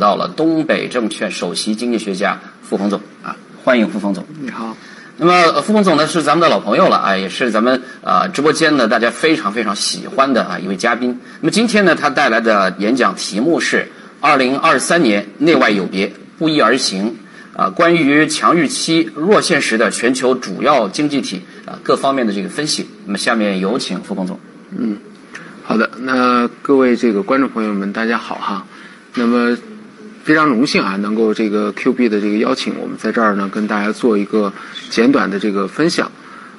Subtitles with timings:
[0.00, 4.24] 到了东北证券首席经济学家付鹏总啊，欢迎付鹏总。
[4.40, 4.76] 你好。
[5.18, 11.20] 那么付鹏总呢是咱们的老朋友了啊，也是咱们啊直播间呢大家非常非常喜欢的啊一位嘉宾。
[11.40, 13.92] 那么今天呢他带来的演讲题目是
[14.22, 17.16] “二零二三年内外有别，不一而行”，
[17.54, 22.88] 啊，关于强预期、弱现实的全球主要经济体啊各方面的这个分析。
[23.04, 24.40] 那么下面有请付鹏总。
[24.74, 24.96] 嗯，
[25.62, 28.66] 好的，那各位这个观众朋友们大家好哈。
[29.14, 29.58] 那么。
[30.22, 34.52] 非常荣幸啊，能够这个 Q B 的这个邀请，我们在这儿呢跟大家做一个
[34.88, 36.10] 简短的这个分享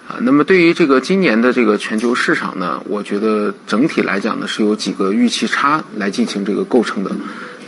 [0.08, 0.18] 啊。
[0.22, 7.12] 那么对于这个今年的这个全球市场呢，我觉得整体来讲呢是有几个预期差来进行这个构成的。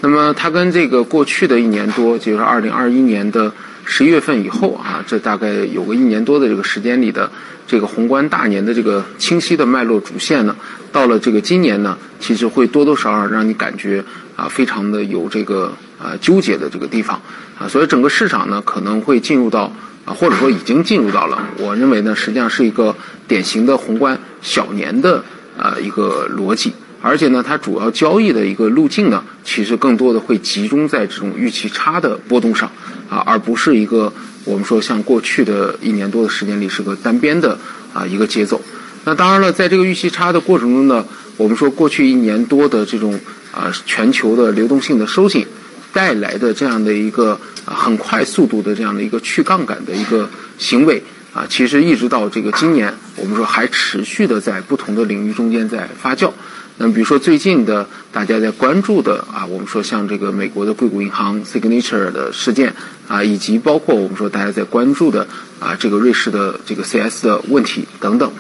[0.02, 3.52] 那么它跟这个过去的一年多，就是二零二一年的
[3.86, 7.32] 十一月份以后啊，这大概有个一年多的这个时间里的
[7.68, 10.56] 这个宏观大年的这个清晰的脉络主线呢，
[10.92, 14.04] 到了这个今年呢，其实会多多少少让你感觉。
[14.36, 17.22] 啊，非常的有这个啊纠结的这个地方
[17.60, 19.72] 啊，所以整个市场呢可能会进入到
[20.06, 22.96] 啊，或者说已经进入到了，我认为呢实际上是一个
[23.28, 25.24] 典型的宏观小年的
[25.56, 26.74] 啊一个逻辑，
[27.04, 32.72] 而且呢它主要交易的一个路径呢，其实更多的会集中在这种预期差的波动上
[33.10, 34.12] 啊，而不是一个
[34.46, 37.60] 我们说像过去的一年多的时间里是个单边的
[37.94, 38.60] 啊一个节奏。
[39.04, 41.06] 那当然了，在这个预期差的过程中呢，
[41.38, 43.20] 我们说过去一年多的这种。
[43.54, 45.46] 啊，全球的流动性的收紧
[45.94, 51.00] 带来的这样的一个啊很快速度的这样的一个去杠杆的一个行为
[51.36, 56.32] 啊，其实一直到这个今年，我们说还持续的在不同的领域中间在发酵。
[56.78, 62.74] 那么，比如说最近的大家在关注的啊，我们说像这个美国的硅谷银行 Signature 的事件
[63.08, 65.28] 啊，以及包括我们说大家在关注的
[65.60, 68.32] 啊，这个瑞士的这个 CS 的问题等等。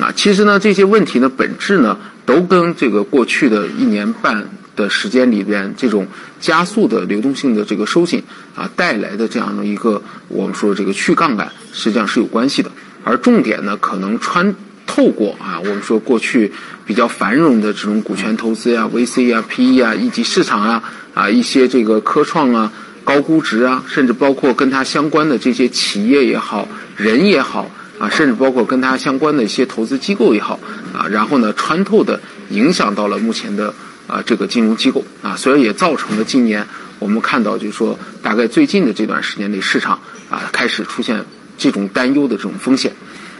[0.00, 6.06] 啊，其实呢，这些问题呢，本质呢，都跟这个过去的一年半的时间里边，这种
[6.38, 8.22] 加速的流动性的这个收紧
[8.54, 12.70] 啊带来的这样的一个我们说这个去杠杆，实际上是有关系的。
[13.04, 14.54] 而重点呢，可能穿
[14.86, 16.52] 透过啊，我们说过去
[16.86, 20.82] 比较繁荣的这种股权投资呀、VC 啊、PE 啊，以及市场啊
[21.14, 22.72] 啊一些这个科创啊、
[23.04, 27.70] 高估值啊，甚至包括跟它相关的这些企业也好、人也好。
[27.98, 30.60] 啊，甚至包括跟它相关的一些投资机构也好，
[30.92, 32.20] 啊，然后呢，穿透的
[32.50, 33.72] 影响到了目前的
[34.06, 36.66] 啊这个金融机构啊，所以也造成了今年
[36.98, 39.98] 我们看到，就是说大概最近的这段时间内，市场
[40.28, 41.24] 啊开始出现
[41.56, 42.92] 这种担忧的这种风险。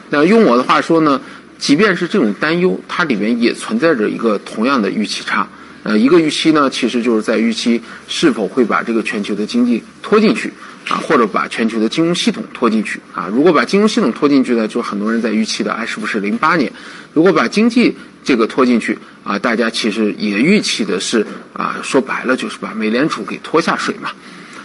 [0.08, 1.20] 那用我的话说呢，
[1.58, 5.48] 即便是这种担忧，它里面也存在着一个同样的预期差。
[5.82, 10.52] 呃，一个预期呢，其实就是在预期是否会把这个全球的经济拖进去。
[10.88, 13.28] 啊，或者把全球的金融系统拖进去啊。
[13.32, 16.70] 如果把金融系统拖进去呢，就很多人在预期的，哎，是不是零八年？
[17.12, 17.92] 如果把经济
[18.22, 24.10] 这个拖进去啊，大家其实也预期的是啊，说白了就是把美联储给拖下水嘛。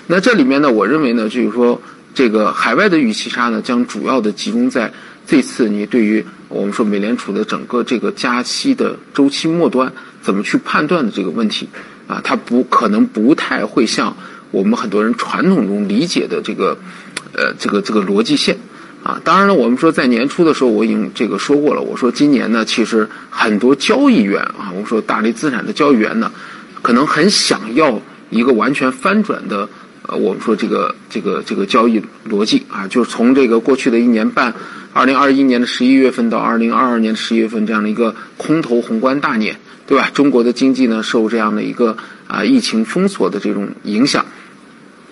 [0.06, 1.82] 那这里面呢，我认为呢，就是说
[2.14, 4.94] 这个海外的预期差呢，将主要的集中在
[5.32, 11.70] 这次你对于我们说美联储的整个这个加息的周期末端怎么去判断的这个问题
[12.06, 14.14] 啊，它不可能不太会像。
[14.52, 16.78] 我们很多人传统中理解的这个，
[17.32, 18.58] 呃，这个这个逻辑线，
[19.04, 26.30] 啊，当然了，我们说在年初的时候我已经这个说过了，我说今年呢，其实很多交易员啊，我们说大类资产的交易员呢，
[26.82, 29.70] 可能很想要一个完全翻转的，
[30.10, 34.54] 呃，我们说这个这个这个交易逻辑啊，就是从这个过去的一年半，
[34.94, 39.58] 二零二一年的十一月份到二零二二年的十一月份这样的一个空头宏观大年，
[39.88, 40.10] 对吧？
[40.14, 41.96] 中国的经济呢，受这样的一个
[42.28, 44.26] 啊疫情封锁的这种影响。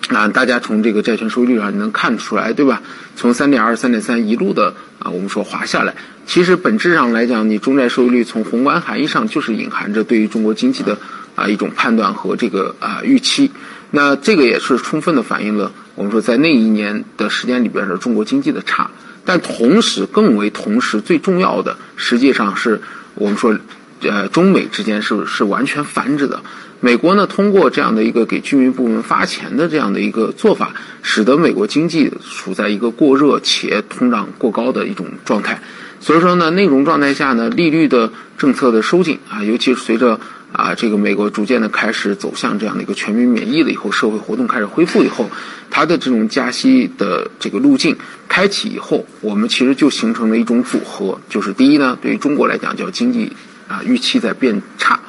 [0.08, 2.82] 啊，大家从这个债券收益率上能看出来，对吧？
[3.14, 5.94] 从三点二、三点三一路的啊，我们说滑下来，
[6.26, 10.98] 其实本质上来讲，你中债收益率从宏观含义上就是隐含着对于中国经济的
[11.36, 13.50] 啊一种判断和这个啊预期。
[13.92, 18.90] 那这个也是充分的反映了我们说在那一年的时间里边的中国经济的差。
[19.24, 22.80] 但同时，更为同时最重要的，实际上是
[23.14, 23.56] 我们说，
[24.02, 26.40] 呃，中美之间是是完全反着的。
[26.80, 30.72] 美国呢，通过这样的一个给居民部门发钱的这样的一个做法，
[31.02, 35.60] 使得美国经济处在一个过热且通胀过高的一种状态。
[36.00, 40.18] 所以说呢，那种状态下呢，利率的政策的收紧啊，尤其是随着
[40.52, 45.30] 啊这个美国逐渐的开始走向这样的一个全民免疫了以后，社会活动开始恢复以后，
[45.70, 47.96] 它的这种加息的这个路径
[48.28, 53.32] 开启以后，我们其实就形成了一种组合，就是第一呢，对于中国来讲叫经济
[53.68, 55.00] 啊预期在变差。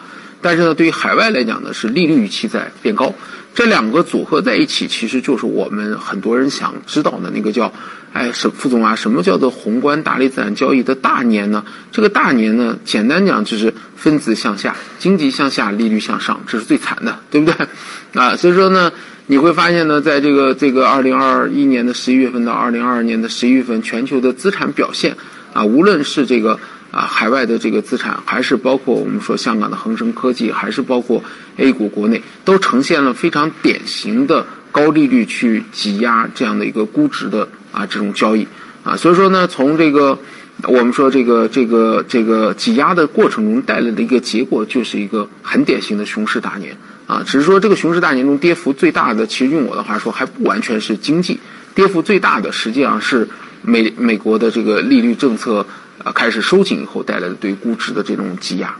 [0.42, 3.14] 但是呢，对于海外来讲呢，是利率预期在变高。
[3.54, 7.74] 这两个组合在一起，其实就是我们很多人想知道的那个叫，
[8.14, 11.66] 哎，什副总啊，什么叫做宏观大类资产交易的大年呢？
[11.92, 17.68] 这个大年呢，简单讲就是分子向下，经济向下，利率向上，这是最惨的，对不对？
[18.14, 18.92] 啊，所以说呢，
[19.28, 25.18] 你会发现呢，在这个这个二零二一年的十一月份到二零二二年的十一月份，全球的资产表现
[25.54, 26.60] 啊，无论是这个。
[26.92, 31.24] 啊，海外的这个资产，还是包括我们说香港的恒生科技，还是包括
[31.56, 38.46] A 股国内，都呈现了非常典型的高利率去挤压这样的一个估值的啊这种交易
[38.84, 40.20] 啊，所以说呢，从这个
[40.64, 46.76] 我们说这个这个这个挤压的过程中带来的一个结果，就是一个很典型的熊市大年
[47.08, 51.40] 啊，只是说这个熊市大年中跌幅最大的，其实用我的话说，还不完全是经济
[51.74, 53.30] 跌幅最大的，实际上是
[53.62, 55.66] 美美国的这个利率政策。
[56.04, 58.76] 啊，开始收紧以后带来的对估值的这种挤压，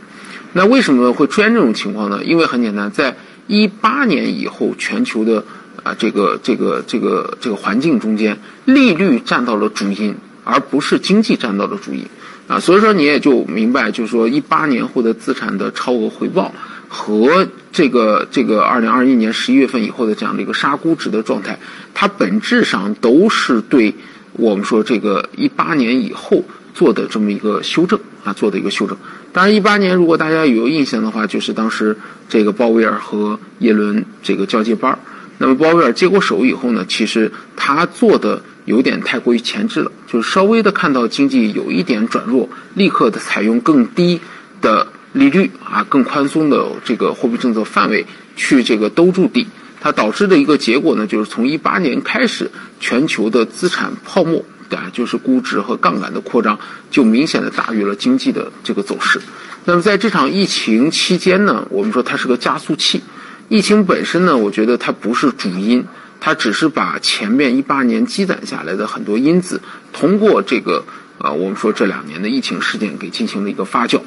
[0.52, 2.24] 那为什么会出现这种情况呢？
[2.24, 3.16] 因为很简单，在
[3.46, 5.44] 一八年以后，全球的
[5.82, 12.06] 啊这个这个这个这个环境中间，利率占到了主因，而不是经济占到了主因
[12.48, 12.58] 啊。
[12.58, 16.52] 所以说你也就明白，就是说一八年获得资产的超额回报
[16.88, 21.58] 和这个这个二零二一年十一月份以后的这样的一个杀估值的状态，
[21.94, 23.94] 它本质上都是对
[24.32, 26.44] 我们说这个一八年以后。
[26.74, 28.96] 做的这么一个修正啊，做的一个修正。
[29.32, 31.96] 当然，一八年如果大家有印象的话，就是当时
[32.28, 34.98] 这个鲍威尔和耶伦这个交接班儿。
[35.38, 44.20] 那么鲍威尔接过手以后呢，其实他做的有点太过于前置了，就是稍微的看到经济有一点转弱，立刻的采用更低
[44.60, 49.46] 的利率啊，更宽松的这个货币政策范围去这个兜住底。
[49.80, 52.48] 它导致的一个结果呢，就是从一八年开始，
[52.78, 54.44] 全球的资产泡沫。
[54.76, 56.58] 啊，就是估值和杠杆的扩张，
[56.90, 59.20] 就明显的大于了经济的这个走势。
[59.64, 63.02] 那么在这场疫情期间呢，我们说它是个加速器。
[63.48, 65.84] 疫情本身呢，我觉得它不是主因，
[66.20, 69.60] 它只是把前面一八年积攒下来的很多因子，
[69.92, 70.84] 通过这个
[71.18, 74.00] 啊，我们说这两年的疫情事件给进行了一个发酵。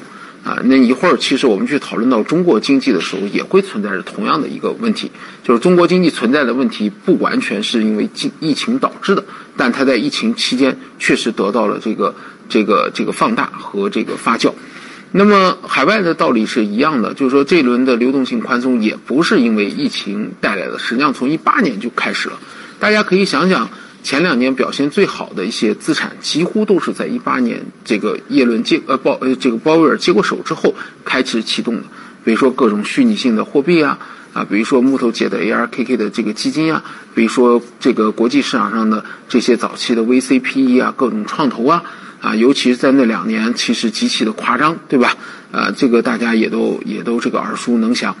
[0.46, 5.10] 啊，那一会儿其实我们去讨论到中国经济的时候，也会存在着同样的一个问题，
[5.42, 8.08] 就是中国经济存在的问题不完全是因为
[8.38, 9.24] 疫情导致的，
[9.56, 12.14] 但它在疫情期间确实得到了这个
[12.48, 14.52] 这个这个放大和这个发酵。
[15.10, 22.38] 那么海外的道理是一样的，就是说这一轮的流动性宽松也不是因为疫情带来的，实际上从一八年就开始了。
[22.78, 23.68] 大家可以想想。
[24.06, 30.72] 前两年表现最好的一些资产，几乎都是在一八年这个耶伦接呃鲍呃这个鲍威尔接过手之后
[31.04, 31.82] 开始启动的。
[32.24, 33.98] 比如说各种虚拟性的货币啊
[34.32, 36.84] 啊，比如说木头姐的 ARKK 的这个基金啊，
[37.16, 41.82] 比如说这个国际市场上的这些早期的 VCPE 啊，各种创投啊
[42.20, 45.16] 啊，尤其是在那两年，其实极其的夸张，对吧？
[45.50, 48.14] 啊，这个大家也都也都这个耳熟能详。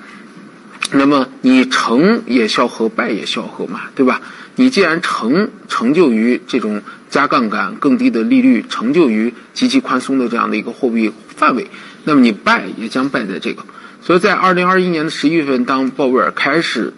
[0.90, 4.20] 那么你成也萧何，败也萧何嘛，对吧？
[4.56, 11.68] 你既然成成就于这种加杠杆、更低的利率，成就于极其宽松的这样的一个货币范围，
[12.04, 13.64] 那么你败也将败在这个。
[14.02, 16.92] 所以在二零二一年的十一月份，当鲍威尔开始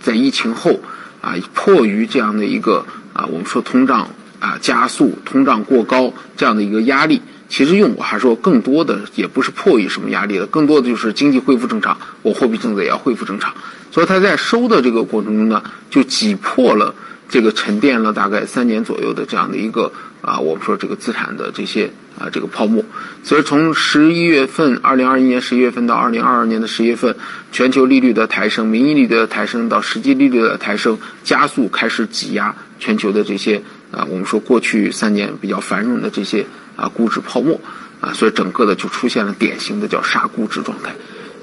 [0.00, 0.80] 在疫情后
[1.20, 4.08] 啊，迫于这样的一个啊，我们说通胀
[4.40, 7.20] 啊加速、通胀过高这样的一个压力，
[7.52, 13.52] 其实用我还说更多的也不是迫于什么压力了，更多的就是经济恢复正常，我货币政策也要恢复正常。
[13.90, 16.94] 所以他在收的这个过程中呢，就挤破了
[17.28, 22.82] 这个沉淀了大概三年左右的这样的一个啊，我们说这个资产的这些啊这个泡沫。
[23.22, 27.14] 所以从十一月份，二零二一年十一月份到二零二二年的十一月份，
[27.52, 37.60] 全球利率的抬升、名义利率的抬升到实际利率的抬升，加速开始挤压全球的这些啊，我们说过去三年比较繁荣的这些啊估值泡沫
[38.00, 40.94] 啊，所以整个的就出现了典型的叫杀估值状态。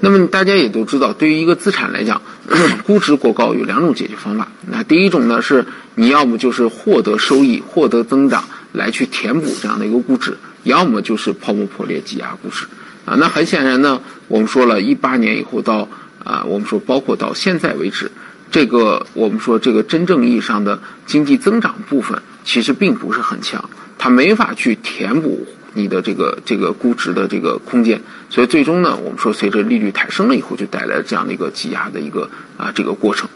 [0.02, 2.22] 那么大家也都知道，对于一个资产来讲，
[2.86, 4.48] 估值过高有两种解决方法。
[4.66, 12.64] 那第一种呢，是你要么就是获得收益、获得增长来去填补这样的一个估值，要么就是泡沫破裂挤压估值。
[13.04, 15.86] 啊，那很显然呢，我们说了一八年以后到
[16.24, 18.10] 啊，我们说包括到现在为止，
[18.50, 23.68] 这个我们说这个真正意义上的经济增长部分其实并不是很强，
[24.00, 25.46] 它没法去填补。
[25.72, 33.28] 你的这个这个估值的这个空间，所以最终呢，我们说随着利率抬升了以后，就带来了这样的一个挤压的一个啊这个过程。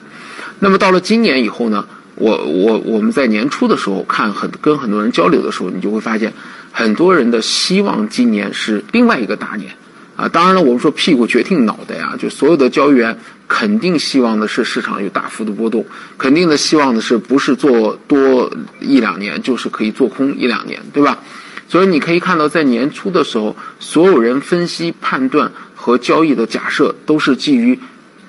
[0.58, 6.32] 那么到了今年以后呢，我我我们在年初的时候看很跟很多人交流的时候，你就会发现
[6.72, 9.70] 很多人的希望今年是另外一个大年
[10.16, 10.28] 啊。
[10.28, 15.84] 当然了，我们说屁股决定脑袋啊，就所有的交易员肯定希望的是市场有大幅的波动，
[16.16, 21.18] 肯定的希望的是不是做多一两年，就是可以做空一两年，对吧？
[21.66, 27.78] 所以你可以看到，在年初的时候，所有人分析判断和交易的假设都是基于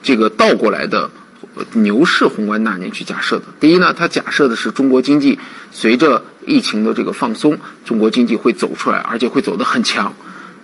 [0.01, 1.09] 这个倒过来的
[1.73, 3.43] 牛市宏观大年去假设的。
[3.59, 5.37] 第一呢，它假设的是中国经济
[5.71, 10.13] 随着疫情的这个放松，中国经济会走出来，而且会走得很强。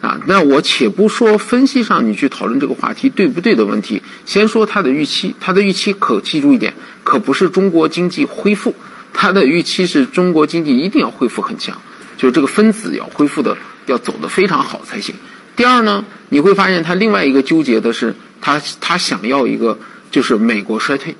[0.01, 5.36] 啊，那我且不说分析上你去讨论这个话题对不对的问题，先说它的预期。
[5.39, 8.74] 它的预期可记住一点，可不是中国经济恢复，
[9.13, 11.79] 它的预期是中国经济一定要恢复很强，
[12.17, 13.55] 就是这个分子要恢复的
[13.86, 15.13] 要走得非常好才行。
[15.55, 19.77] 第二呢，你会发现它另外一个纠结的是，他他想要一个
[20.10, 21.15] 就是美国衰退。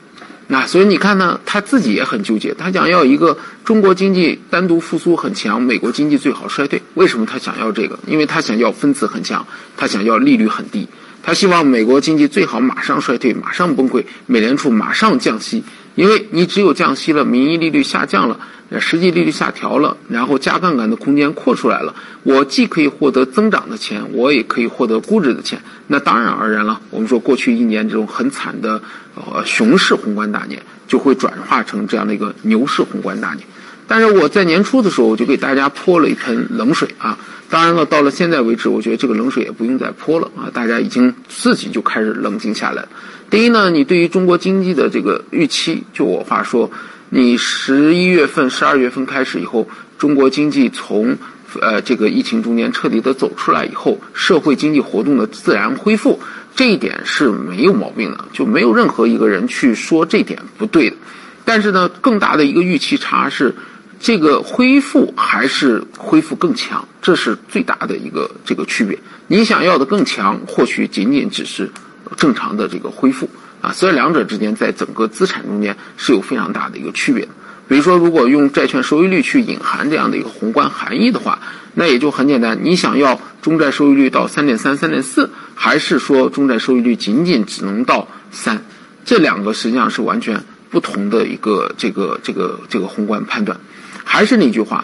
[0.51, 6.81] 那所以你看呢，他自己也很纠结，他想要一个中国经济单独复苏很强，美国经济最好衰退。
[6.96, 7.98] 为什么他想要这个？
[8.05, 10.86] 因为他想要分子很强，他想要利率很低，
[11.24, 15.63] 他希望美国经济最好马上衰退，马上崩溃，美联储马上降息。
[15.96, 18.40] 因为你只有降息了，名义利率下降了，
[18.80, 25.62] 实际利率下调了，然后加杠杆的空间扩出来了，我既可以获得增长的钱，我也可以获得估值的钱。
[25.88, 28.82] 那当然而然了，我们说过去一年这种很惨的
[29.16, 33.46] 呃熊市宏观大年，就会转化成这样的一个牛市宏观大年。
[33.86, 37.18] 但是我在年初的时候，我就给大家泼了一盆冷水啊。
[37.51, 40.48] 当然了，到了现在为止，我觉得这个冷水也不用再泼了啊！
[40.53, 42.88] 大家已经自己就开始冷静下来。
[43.29, 46.72] 第一呢，你对于中国经济的这个预期，就我话说，
[47.10, 49.67] 你十一月份、十二月份开始以后，
[49.98, 51.17] 中国经济从
[51.60, 56.22] 呃这个疫情中间彻底的走出来以后，社会经济活动的自然恢复，
[56.55, 60.96] 这一点是没有毛病的，就没有任何一个人去说这点不对的。
[61.43, 63.53] 但是呢，更大的一个预期差是。
[64.01, 68.98] 这个恢复还是恢复更强，这是最大的一个这个区别。
[69.27, 71.72] 你想要的更强，或许仅仅只是
[72.17, 73.29] 正常的这个恢复
[73.62, 73.72] 啊。
[73.72, 77.27] 所以两者之间在整个资产中间是有非常大的一个区别。
[77.67, 81.39] 比如说，如果用债券收益率去隐含这样的一个宏观含义的话，
[81.75, 82.60] 那也就很简单。
[82.63, 88.65] 你想要中债收益率到三点三、三点四，还是说中债收益率仅仅只能到三？
[89.05, 93.58] 这两个实际上是完全不同的一个这个这个这个宏观判断。
[94.12, 94.84] 还是那句话，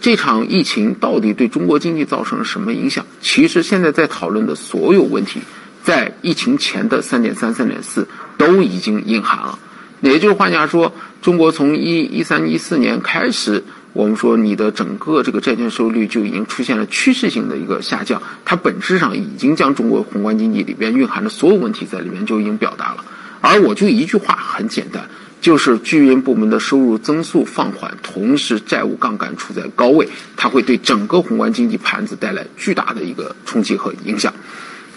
[0.00, 3.04] 这场疫情到底对中国经济造成了什么影响？
[3.20, 5.40] 其实现在在讨论的所有问题，
[5.82, 8.06] 在疫情前的三点三、三点四
[8.36, 9.58] 都已经隐含了。
[10.00, 23.04] 也就是换句话说，中国从一一三一四年开始，我们说你的整个这个债券收益率就已经出现了趋势性的一个下降，它本质上已经将中国宏观经济里边蕴含的所有问题在里面就已经表达了。
[23.40, 25.08] 而我就一句话，很简单。
[25.40, 34.32] 就是居民部门的收入增速放缓，同时债务杠杆处在高位，它会对整个宏观经济盘子带来巨大的一个冲击和影响。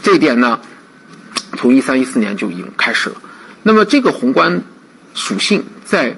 [0.02, 0.60] 这一点呢，
[1.58, 3.16] 从一三一四年就已经开始了。
[3.64, 4.64] 那么这个宏观
[5.14, 6.18] 属性在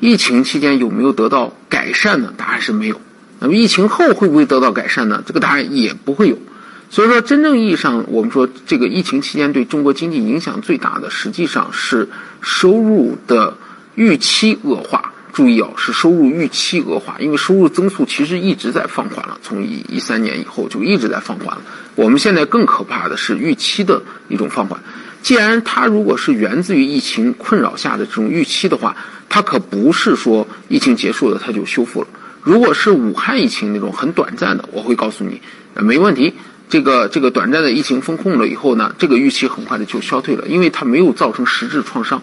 [0.00, 2.34] 疫情期间有没有得到改善呢？
[2.36, 3.00] 答案是没有。
[3.38, 5.22] 那么疫情后会不会得到改善呢？
[5.24, 6.36] 这个答案也不会有。
[6.94, 12.08] 所以说，真正意义上，我们说这个疫情期间对中国经济影响最大的，实际上是
[12.40, 13.56] 收入的
[13.96, 15.12] 预期恶化。
[15.32, 21.62] 注意啊，是收入预期恶化，因为收入增速其实一直在放缓了，从一一三年以后就一直在放缓了。
[21.96, 24.78] 我们现在更可怕的是预期的一种放缓。
[25.20, 28.96] 既然它如果是源自于疫情困扰下的这种预期的话，
[29.28, 32.06] 它可不是说疫情结束了它就修复了。
[32.40, 35.42] 如果是武汉疫情那种很短暂的，我会告诉你，
[35.74, 36.32] 没问题。
[36.68, 42.20] 这个这个短暂的疫情封控了以后呢，这个预期很快的就消退了，因为它没有造成实质创伤。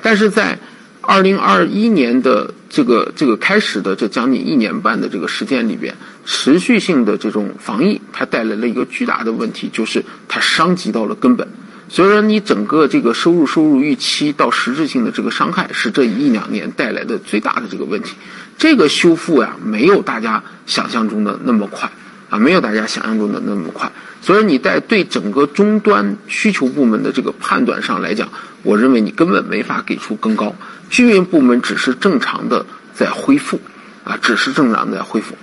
[0.00, 0.58] 但是在
[1.02, 5.94] 二零二一年的这个这个开始的这将近一年半的这个时间里边，
[6.24, 11.46] 持续性的这种防疫，它带来了一个巨大的问题，就是它伤及到了根本。
[11.88, 18.14] 所以说，你整个这个收入收入预期到实质性的这个伤害，是这一两年带来的最大的这个问题。
[18.56, 21.90] 这个修复呀，没有大家想象中的那么快。
[22.30, 23.90] 啊，没有大家想象中的那么快，
[24.22, 28.28] 所以你在对整个终端需求部门的这个判断上来讲，
[28.62, 30.54] 我认为你根本没法给出更高。
[30.88, 33.60] 居民部门只是正常的在恢复，
[34.04, 35.34] 啊，只是正常的在恢复。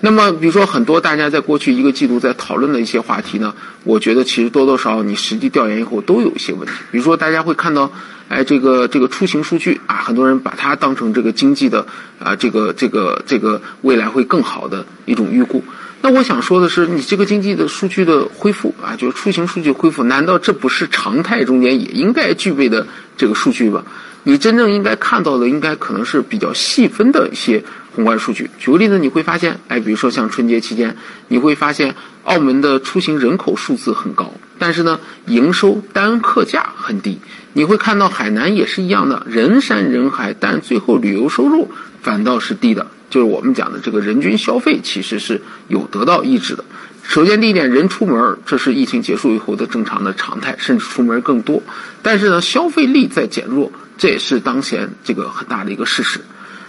[0.00, 6.72] 那么，比如说很多大家在过去一个季度在讨论的一些话题呢，我觉得其实多多少少你实际调研以后都有一些问题。
[6.92, 7.90] 比如说大家会看到，
[8.28, 11.84] 哎，这个这个出行数据啊，很多人把它当成这个经济的
[12.20, 15.64] 啊，这个这个这个未来会更好的一种预估。
[16.08, 22.86] 那我想说的是，你这个经济的数据的恢复啊，就是出行数据恢复，难道这不是常态中间也应该具备的
[23.16, 23.82] 这个数据吗？
[24.22, 27.60] 你真正应该看到的，应该可能是比较细分的一些
[27.92, 28.48] 宏观数据。
[28.56, 30.96] 举个例子，你会发现，哎，比如说像春节期间，
[31.26, 37.18] 你会发现澳门的出行人口数字很高，但是呢，营收单客价很低。
[37.56, 41.70] 你会看到海南也是一样的，人山人海，但最后旅游收入
[42.02, 42.86] 反倒是低的。
[43.08, 46.62] 就是我们讲的这个人均消费其实是有得到抑制的，
[47.02, 51.62] 首先，第一点，人出门儿这是疫情结束以后的正常的常态，甚至出门儿更多。
[52.02, 56.20] 但是呢，消费力在减弱，这也是当前这个很大的一个事实。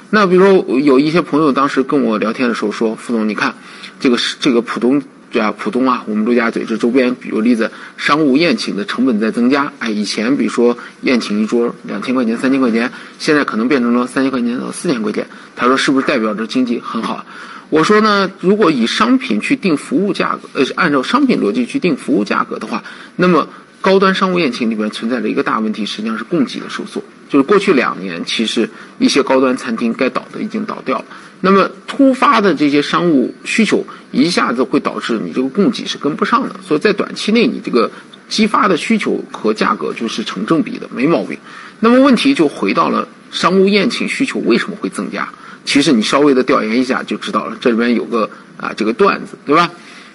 [0.10, 3.54] 那比如说，有一些朋友当时跟我聊天的时候说：“副总，你看
[4.00, 9.72] 这个是这个浦东对啊，浦东啊，我们陆家嘴这周边，比如例子，商务宴请的成本在增加。
[9.80, 15.28] 哎，以前比如说宴请一桌两千块钱、三千块钱，现在可能变成了三千块钱到四千块钱。
[15.56, 17.26] 他说，是不是代表着经济很好？”
[17.70, 22.82] 我说呢，如果以商品去定服务价格，呃，按照商品逻辑去定服务价格的话，
[23.18, 23.46] 那么
[23.82, 27.04] 高端商务宴请里面存在着一个大问题，实际上是供给的收缩。
[27.30, 28.70] 就是过去两年，其实
[29.00, 31.06] 一些高端餐厅该倒的已经倒掉了。
[31.42, 36.56] 那么突发的这些商务需求，一下子会导致你这个供给是跟不上的。
[36.66, 37.92] 所以在短期内，你这个
[38.28, 41.38] 激发的需求和价格就是成正比的，没毛病。
[41.80, 45.30] 那么问题就回到了商务宴请需求为什么会增加？
[45.64, 49.70] 其实你稍微的调研一下就知道了，这里边有个啊这个段子，对吧？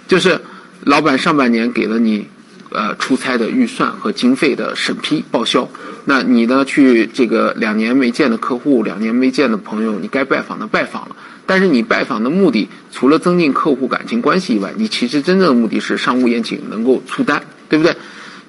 [0.08, 0.40] 就是
[0.84, 2.26] 老板上半年给了你
[2.74, 5.68] 呃出差的预算和经费的审批报销，
[6.04, 17.96] 那你呢去这个两年没见的客户、两年没见的朋友，你该拜访的拜访了，但是你拜访的目的除了增进客户感情关系以外，你其实真正的目的是商务宴请能够出单，对不对？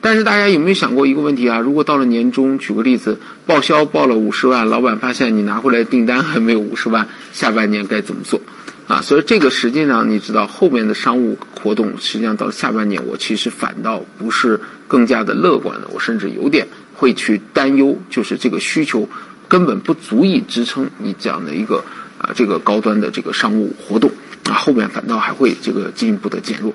[0.02, 1.60] 但是大家有没有想过一个问题啊？
[1.60, 8.42] 如果到了年终，举个例子，报销报了五十万，老板发现你拿回来订单还没有五十万，下半年该怎么做？
[8.86, 19.08] 啊，所以这个实际上你知道，后面的商务活动实际上到下半年，我其实反倒不是更加的乐观的，我甚至有点会去担忧，就是这个需求
[19.48, 21.86] 根本不足以支撑你这样的一个
[22.18, 24.12] 啊这个高端的这个商务活动
[24.50, 26.74] 啊，后面反倒还会这个进一步的减弱。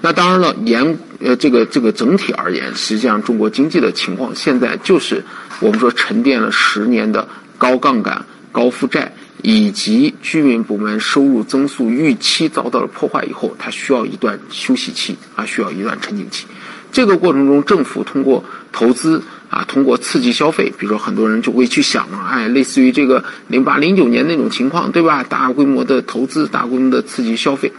[0.00, 5.24] 那当然了，严呃，这个这个整体而言，实际上中国经济的情况现在就是
[5.58, 7.26] 我们说沉淀了十年的
[7.58, 9.12] 高杠杆、高负债，
[9.42, 16.46] 以及居民部门收入增速预期遭到了破坏以后，它需要一段休息期啊，需要一段沉静期。
[16.90, 25.22] 这个过程中，政府通过投资啊，通过刺激消费，比如说很多人就会去想啊，哎，类似于这个零八零九年那种情况，对吧？
[25.22, 27.70] 大规模的投资，大规模的刺激消费。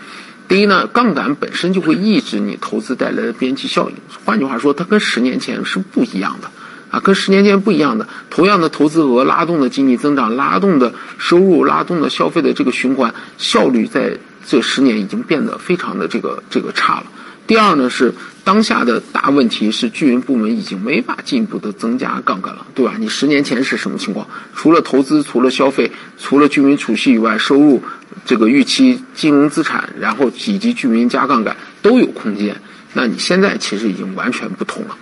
[0.47, 3.95] 第一呢，杠杆本身就会抑制你投资带来的边际效应。
[4.25, 6.49] 换句话说，它跟十年前是不一样的，
[6.89, 8.07] 啊，跟十年前不一样的。
[8.29, 17.05] 同样的投资额拉动的经济增长，拉动的收入，拉动的消费的这个循环效率，在这十年已经变得非常的这个这个差了。
[17.47, 22.93] 第二呢，是当下的大问题是居民部门已经没法进一步的增加杠杆了，对吧？
[22.99, 24.27] 你十年前是什么情况？
[24.55, 27.81] 除了投资，除了消费，除了居民储蓄以外，收入。
[28.25, 32.55] 这个预期金融资产，然后以及居民加杠杆都有空间。
[32.93, 34.97] 那你现在其实已经完全不同了，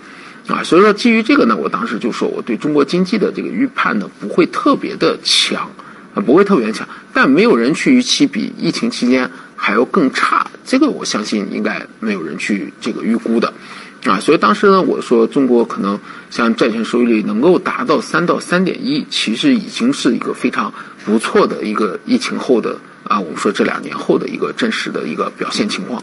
[0.48, 5.70] 啊，所以说基于这个呢，我当时就说我对中国经济的这个预判呢不会特别的强，
[6.14, 13.52] 啊，不会特别强，但没有人去预期比疫情期间还要更差，这个我相信应该没有人去这个预估的，
[14.04, 20.72] 啊，所以当时呢我说中国可能像债券收益率能够达到三到三点一，其实已经是一个非常
[21.04, 22.78] 不错的一个疫情后的。
[23.04, 26.02] 啊，我们说这两年后的一个真实的一个表现情况。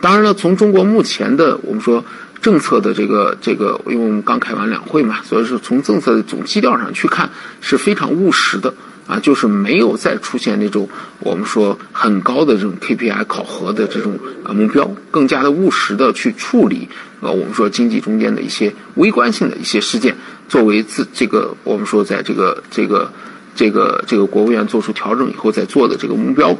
[0.00, 2.02] 当然了，从中国目前的我们说
[2.46, 7.28] 政策的这个这个，因为我们刚开完两会嘛，所以说从政策的总基调上去看
[7.60, 8.72] 是非常务实的
[9.08, 16.88] 啊，就是没有再出现那种我们说很高的这种 KPI 考核的这种啊目标，更加的务实的去处理
[17.20, 20.14] 呃我们说经济中间的一些微观性的一些事件，
[20.48, 23.10] 作为自这个我们说在这个这个。
[23.56, 26.54] 这个这个国务院做出调整以后再做的这个目标，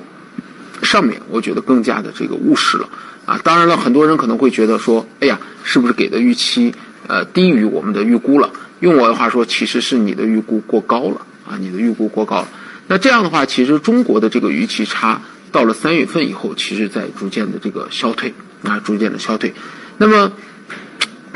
[0.83, 2.89] 上面我觉得更加的这个务实了
[3.27, 3.39] 啊。
[3.45, 6.75] 当然了，很多人可能会觉得说，哎呀，是不是给的预期
[7.07, 8.51] 呃低于我们的预估了？
[8.81, 12.49] 用我的话说，其实是你的预估过高了啊，你的预估过高了。
[12.87, 19.53] 那这样的话，其实中国的这个预期差到了三月份以后，其实在逐渐的这个消退啊，逐渐的消退。
[19.99, 20.31] 那么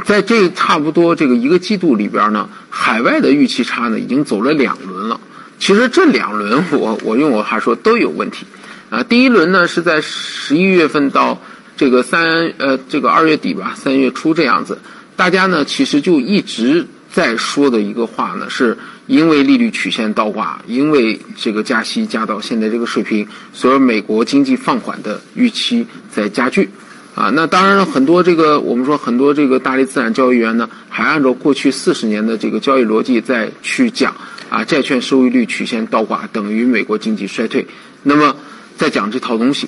[0.05, 5.20] 在这差不多这个一个季度里边呢，海外的预期差呢已经走了两轮了。
[5.59, 8.46] 其实这两轮， 我我用我话说都有问题，
[8.90, 11.40] 啊，第一轮呢是在十一月份到
[11.81, 14.79] 这个三呃这个二月底吧，三月初这样子，
[15.16, 26.69] 大家呢其实就一直在说的一个话呢，是因为利率曲线倒挂，因为这个加息加到现在这个水平，所以美国经济放缓的预期在加剧。
[27.14, 34.14] 啊，那当然了，很多这个我们说很多这个大力资产交易员呢，还按照过去四十年的这个交易逻辑再去讲
[34.51, 37.66] 啊，债券收益率曲线倒挂等于美国经济衰退，
[38.03, 38.37] 那么
[38.77, 39.66] 再讲这套东西，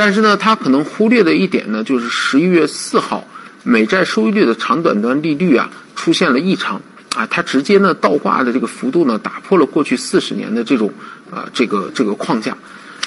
[0.00, 3.22] 但是呢，他可能忽略的一点呢，就是十一月四号
[3.62, 6.80] 美债收益率的长短端利率啊出现了异常
[7.14, 10.90] 啊，它直接呢倒挂的这个幅度呢打破了过去四十年的这种
[11.30, 12.56] 啊这个这个框架。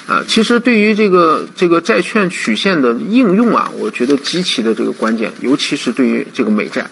[0.06, 6.88] 啊，其实对于这个这个债券曲线的应用啊，我觉得极其的这个关键，尤其是对于这个美债，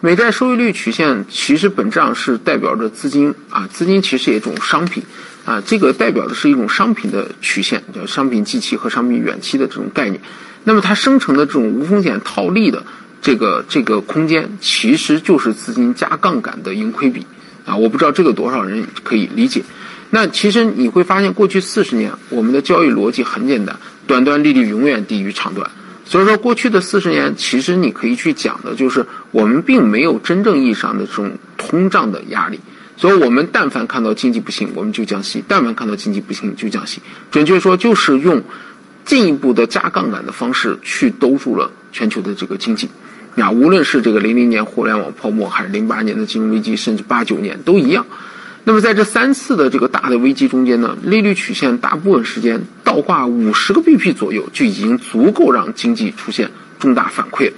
[0.00, 5.04] 美债收益率曲线其实本质上是代表着资金啊，资金其实也是一种商品
[5.44, 10.20] 啊，这个代表的是一种商品的曲线，叫商品近期和商品远期的这种概念。
[10.64, 12.82] 那么它生成的这种无风险套利的
[13.20, 17.26] 这个这个空间，其实就是资金加杠杆的盈亏比
[17.66, 19.62] 啊，我不知道这个多少人可以理解。
[20.10, 23.76] 那其实你会发现，过去四十年我们的交易逻辑很简单，
[24.06, 25.70] 短端利率永远低于长端。
[26.06, 32.60] 所以说，过去的四十年，其实你可以去讲的就是，我们并没有真正意义上的这种通胀的压力。
[32.96, 37.00] 所以我们但凡看到经济不行，我们就降息；但凡看到经济不行，就降息。
[37.30, 38.42] 准确说，就是用
[39.04, 42.88] 进一步的加杠杆的方式去兜住了全球的这个经济。
[43.36, 48.06] 啊，无论是这个零零年互联网泡沫，还是零八年的金融危机，甚至八九年都一样。
[48.62, 57.52] 那么在这三次的这个大的危机中间呢，利率曲线大部分时间倒挂五十个 BP 左右就已经足够让经济出现重大反馈了。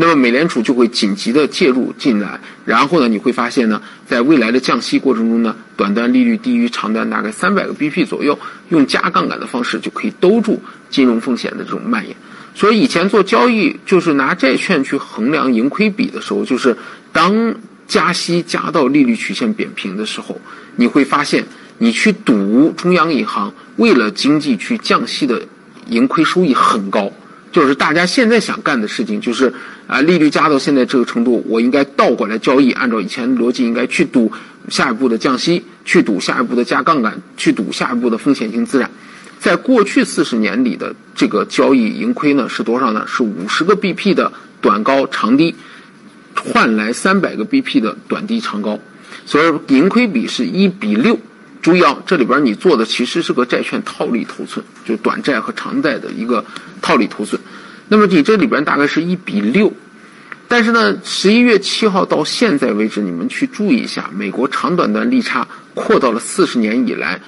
[0.00, 12.16] 那么美联储就会紧急的介入进来，然后呢，你会发现呢，在未来的降息过程中呢，短端利率低于长端大概三百个 BP 左右，用加杠杆的方式就可以兜住金融风险的这种蔓延。
[12.54, 16.76] 所以以前做交易就是拿债券去衡量盈亏比的时候，就是
[17.12, 17.54] 当。
[17.88, 20.38] 加息加到利率曲线扁平的时候，
[20.76, 21.46] 你会发现，
[21.78, 25.40] 你去赌中央银行为了经济去降息的
[25.86, 27.10] 盈亏收益很高。
[27.50, 29.52] 就是大家现在想干的事情，就是
[29.86, 34.30] 啊，利率加到现在这个程度，我应该倒过来交易，按照以前逻辑应该去赌
[34.68, 38.90] 下一步的降息，去赌下一步的加杠杆，去赌下一步的风险性资产。
[39.38, 43.04] 在过去四十年里的这个交易盈亏呢是多少呢？
[43.06, 45.54] 是五十个 BP 的短高长低。
[46.52, 48.78] 换来三百个 BP 的短低长高，
[49.26, 51.18] 所以盈亏比是一比六。
[51.60, 56.44] 注意啊，这里边你做的其实是个债券套利头寸，就短债和长债的一个
[56.80, 57.40] 套利头寸。
[57.88, 59.72] 那么你这里边大概是一比六，
[60.46, 67.20] 但是呢，十一月七号到现在为止，你们去注意一下，美国长短端利差扩到了四十年以来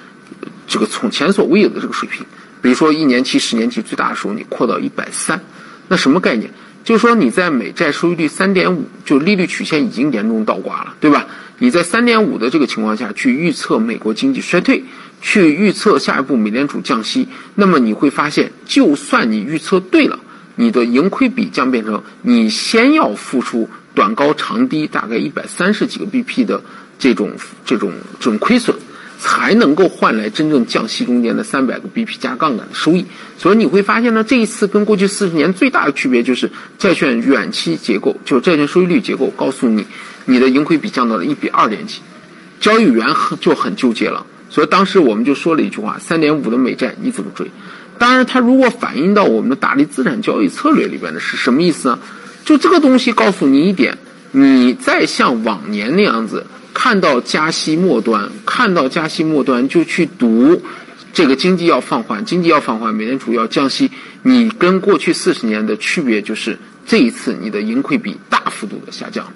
[0.67, 2.25] 这个从前所未有的这个水平。
[2.61, 5.41] 比如说一年期、十年期最大的时候，你扩到一百三，
[5.87, 6.49] 那什么概念？
[6.83, 11.27] 就是说，你在美债收益率三点五，就利率曲线已经严重倒挂了，对吧？
[11.61, 14.83] 你在三点五的这个情况下去预测美国经济衰退，
[15.21, 20.17] 去预测下一步美联储降息，那么你会发现，就算你预测对了，
[20.55, 26.63] 你的盈亏比将变成你先要付出短高长低大概一百三十几个 BP 的
[26.97, 27.29] 这种
[27.63, 28.75] 这种这种亏损。
[29.23, 33.05] 才能够换来真正降息中间的三百个 BP 加杠杆的收益，
[33.37, 39.85] 所以你会发现呢，这一次跟过去四十年最大的区别就是债券远期结构，就是债券收益率结构告诉你，
[40.25, 42.01] 你的盈亏比降到了一比二点几，
[42.59, 44.25] 交易员很就很纠结了。
[44.49, 47.49] 所以当时我们就说了一句话：三点五的美债你怎么追？
[47.97, 51.99] 当然，它如果反映到我们的大力资产交易策略里边的是什么意思呢？
[52.43, 53.97] 就这个东西告诉你一点，
[54.31, 56.45] 你再像往年那样子。
[56.73, 60.61] 看到加息末端，看到加息末端就去赌，
[61.13, 63.91] 这个经济要放缓，经济要放缓，美联储要降息。
[64.23, 66.57] 你跟过去四十年的区别就是，
[66.87, 69.27] 这一次你的盈亏比大幅度的下降，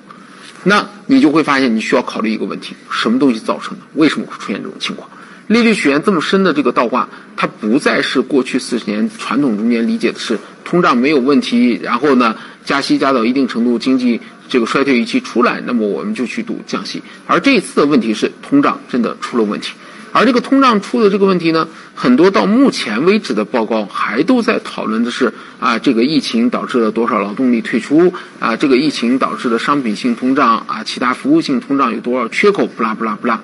[0.65, 3.83] 那你就会发现你需要考虑一个问题：什么东西造成的？
[3.93, 5.09] 为什么会出现这种情况？
[5.47, 14.19] 利率曲线这么深的这个倒挂，它不再是过去四十年传统中间理解的是通胀没有问题，然后呢加息加到一定程度，经济。
[14.47, 17.01] 这个衰退预期出来，那么我们就去赌降息。
[17.25, 19.73] 而这一次的问题是，通胀真的出了问题。
[20.15, 33.41] 而这个通胀出的这个问题呢，很多到目前为止的报告还都在讨论的是啊，这个疫情导致了多少劳动力退出啊，这个疫情导致的商品性通胀啊，其他服务性通胀有多少缺口，不拉不拉不拉。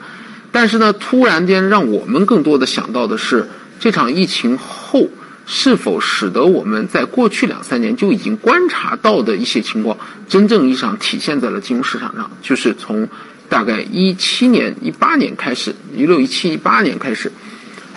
[0.54, 3.50] 但是呢，突然间让我们更多的想到的是，
[3.82, 5.10] 这场疫情后。
[5.54, 9.98] 是否使得我们在过去两三年就已经观察到的一些情况，
[10.30, 12.32] 真正意义上体现在了金融市场上？
[12.42, 13.10] 就是从
[13.52, 17.30] 大概一七年、一八年开始，一六、一七、一八年开始，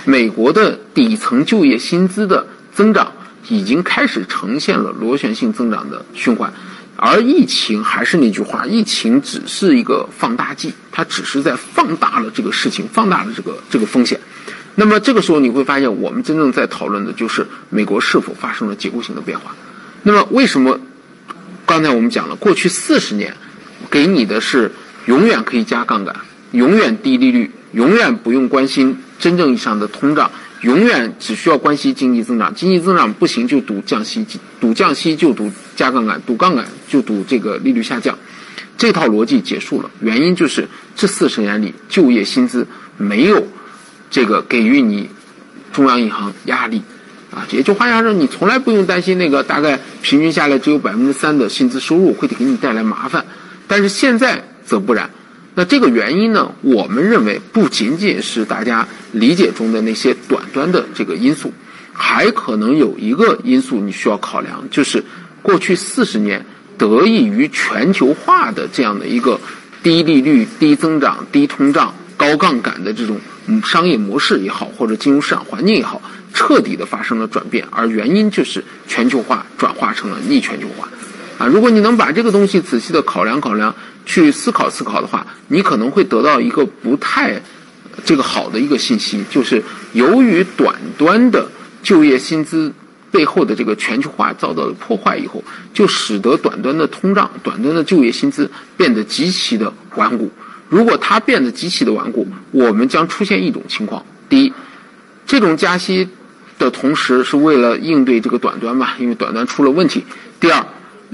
[0.04, 3.12] 美国的底层就业薪资的增长
[3.48, 6.52] 已经开始呈现了螺旋性增长的循环，
[6.96, 14.18] 而疫情还是那句话，疫情只是一个放大剂，它只是在放大了这个事情，放大了这个这个风险。
[14.74, 19.54] 那么这个时候你会发现，我们真正在讨论的就是美国是否发生了结构性的变化。
[20.02, 20.80] 那么为什么
[21.64, 23.32] 刚才我们讲了，过去四十年
[23.88, 24.72] 给你的是
[25.06, 26.14] 永远可以加杠杆，
[26.52, 30.30] 永远低利率，永远不用关心真正意义上的通胀，
[30.62, 34.26] 永远只需要关心经济增长，经济增长不行就赌降息，
[34.60, 38.18] 赌降息就赌加杠杆，赌杠杆就赌这个利率下降。
[38.76, 43.46] 这套逻辑结束了，原因就是这四十年里就业薪资没有。
[44.10, 45.08] 这个给予你
[45.72, 46.82] 中央银行压力。
[47.32, 53.24] 啊，也就换句话说，你从来不用担心那个大概平均下来只有百分之三的薪资收入会给你带来麻烦，
[53.66, 55.10] 但是现在则不然。
[55.54, 61.52] 那这个原因呢，我们认为不仅仅是大家理解中的那些短端的这个因素，
[61.92, 65.04] 还可能有一个因素你需要考量，就是
[65.42, 66.44] 过去四十年
[66.76, 69.40] 得益于全球化的这样的一个
[69.82, 73.20] 低利率、低增长、低通胀、高杠杆的这种
[73.62, 76.02] 商业模式也好，或者金融市场环境也好。
[76.36, 80.88] 彻底的发生了转变，而原因就是全球化转化成了逆全球化，
[81.38, 83.74] 啊，如果你能把这个东西仔细的考量考量，
[84.06, 87.40] 去思考思考的话，你可能会得到一个不太
[88.04, 91.46] 这个好的一个信息，就是由于短端的
[91.82, 92.72] 就业薪资
[93.10, 95.42] 背后的这个全球化遭到了破坏以后，
[95.72, 100.30] 就使得短端的通胀、短端的就业薪资变得极其的顽固。
[100.68, 104.52] 如果它变得极其的顽固，我们将出现一种情况：第一，
[105.26, 106.08] 这种加息。
[106.56, 110.04] 的同时，是为了应对这个短端吧，因为短端出了问题。
[110.38, 110.64] 第二，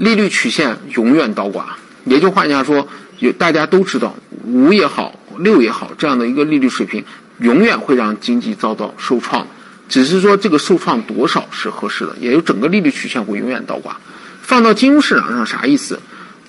[0.01, 2.87] 利率曲线永远倒挂，也就换句话说，
[3.19, 7.05] 有大家都知道，五也好，六也好，这样的一个利率水平，
[7.37, 9.45] 永远会让经济遭到受创。
[9.87, 13.95] 只是说这个受创多少是合适的，也就整个利率曲线会永远倒挂。
[14.41, 15.99] 放到金融市场上啥意思？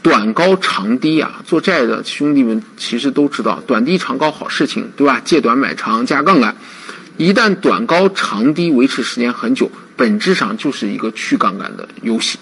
[0.01, 5.21] 短高长低啊，做债的兄弟们其实都知道，短低长高好事情，对吧？
[5.23, 6.57] 借短买长，加杠杆。
[7.19, 12.38] 一旦短高长低维持时间很久，本质上就是一个去杠杆的游戏。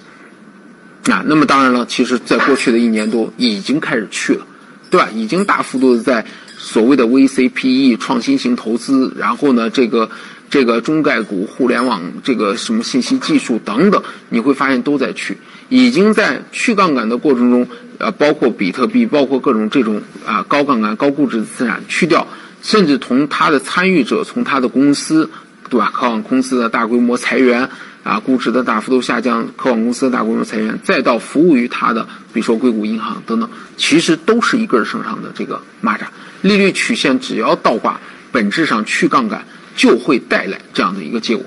[1.05, 4.47] 啊，那么当然了，其实在过去的一年多已经开始去了，
[4.91, 5.09] 对吧？
[5.15, 6.25] 已经大幅度的在
[6.59, 10.11] 所谓的 VCPE 创新型投资，然后呢，这个
[10.51, 17.67] 这个中概股、互联网这个什么信息技术等等，你会发现都在去，已经在去杠杆的过程中，
[17.99, 22.27] 呃，包括比特币，包括各种这种啊高杠杆、高估值的资产去掉。
[22.63, 25.31] 甚至从他的参与者，从他的公司，
[25.71, 25.91] 对吧？
[25.95, 27.67] 科网公司的大规模裁员，
[28.03, 36.03] 啊，估值的大幅度下降，科网公司大规模裁员，再到服务于他的，比如说硅谷银行等等，其实都是一根绳上的这个蚂蚱。
[36.43, 38.01] 利率曲线只要倒挂，
[38.33, 39.45] 本质上去杠杆
[39.77, 41.45] 就会带来这样的一个结果。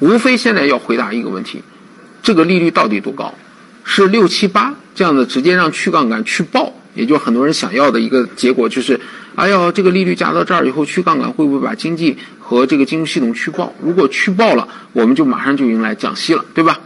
[0.00, 1.62] 无非现在要回答一个问题：
[2.22, 3.32] 这个利率到底多高？
[3.84, 6.72] 是六七八这样的直接让去杠杆去爆？
[6.94, 9.00] 也就很多人想要的一个结果，就是，
[9.34, 13.72] 哎呦，这个利率加到这儿以后，去杠杆会不会把经济和这个金融系统去爆？
[13.82, 16.78] 如果去爆了，我们就马上就迎来降息了，对吧？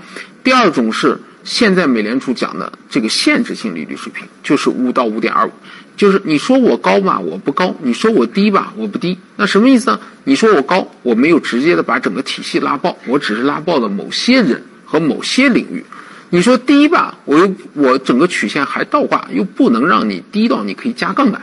[0.44, 5.50] 第二种是现在美联储讲的这个限制性利率水平，就是五到五点二五，
[5.96, 9.18] 就是你说我高吧，我不高；你说我低吧，我不低。
[9.36, 9.98] 那什么意思呢？
[10.22, 15.84] 你说我高，我没有直接的把整个体系拉爆，我只是拉爆了某些人和某些领域。
[16.30, 21.40] 你说低吧，我又我整个曲线还倒挂，又不能让你低到你可以加杠杆，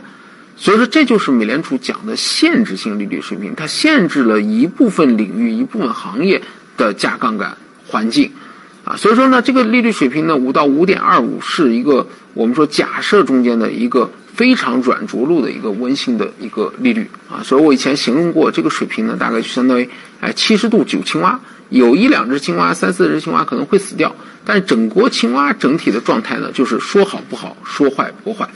[0.56, 6.42] 所以说这就是美联储讲的限制性利率水平，它限制了一部分领域、一部分行业
[6.76, 8.30] 的加杠杆环境，
[8.84, 19.88] 啊，所以说呢，这个利率水平呢，五到五点二五是一个我们说假设中间的一个非常软着陆的一个温馨的一个利率啊，所以我以前形容过这个水平呢，大概就相当于
[20.20, 21.40] 哎七十度九青蛙。
[21.70, 28.48] 有一两只青蛙、三四只青蛙可能会死掉，但是整国青蛙整体的状态呢，就是说好不好，说坏不坏。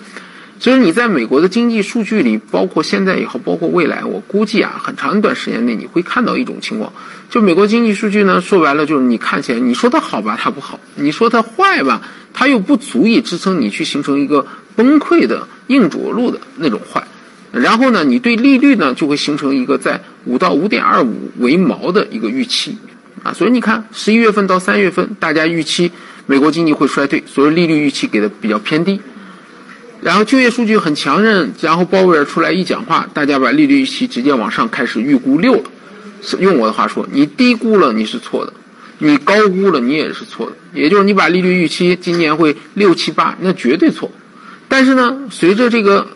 [0.60, 6.92] 所以你在美国的经济数据里，包括现在也好，包括未来，我估计啊，很长一段时间内你会看到一种情况，
[7.30, 12.02] 就美国经济数据呢，说白了就是你看起来你说它好吧，它不好；你说它坏吧，
[12.34, 14.44] 它又不足以支撑你去形成一个
[14.74, 17.06] 崩溃的硬着陆的那种坏。
[17.52, 22.76] 然后呢，你对利率呢就会形成一个在五到五点二五为毛的一个预期。
[23.32, 25.90] 所以你看，十一月份到三月份，大家预期
[26.26, 29.00] 美国经济会衰退，所以利率预期给的比较偏低。
[30.00, 35.64] 然后就业数据很强韧，然后鲍威尔出来一讲话，大家把利率预期直接往上开始预估六了。
[36.38, 38.52] 用我的话说，你低估了你是错的，
[38.98, 40.52] 你高估了你也是错的。
[40.72, 44.10] 也就是你把利率预期今年会六七八，那绝对错。
[44.68, 46.06] 但是呢，随着这个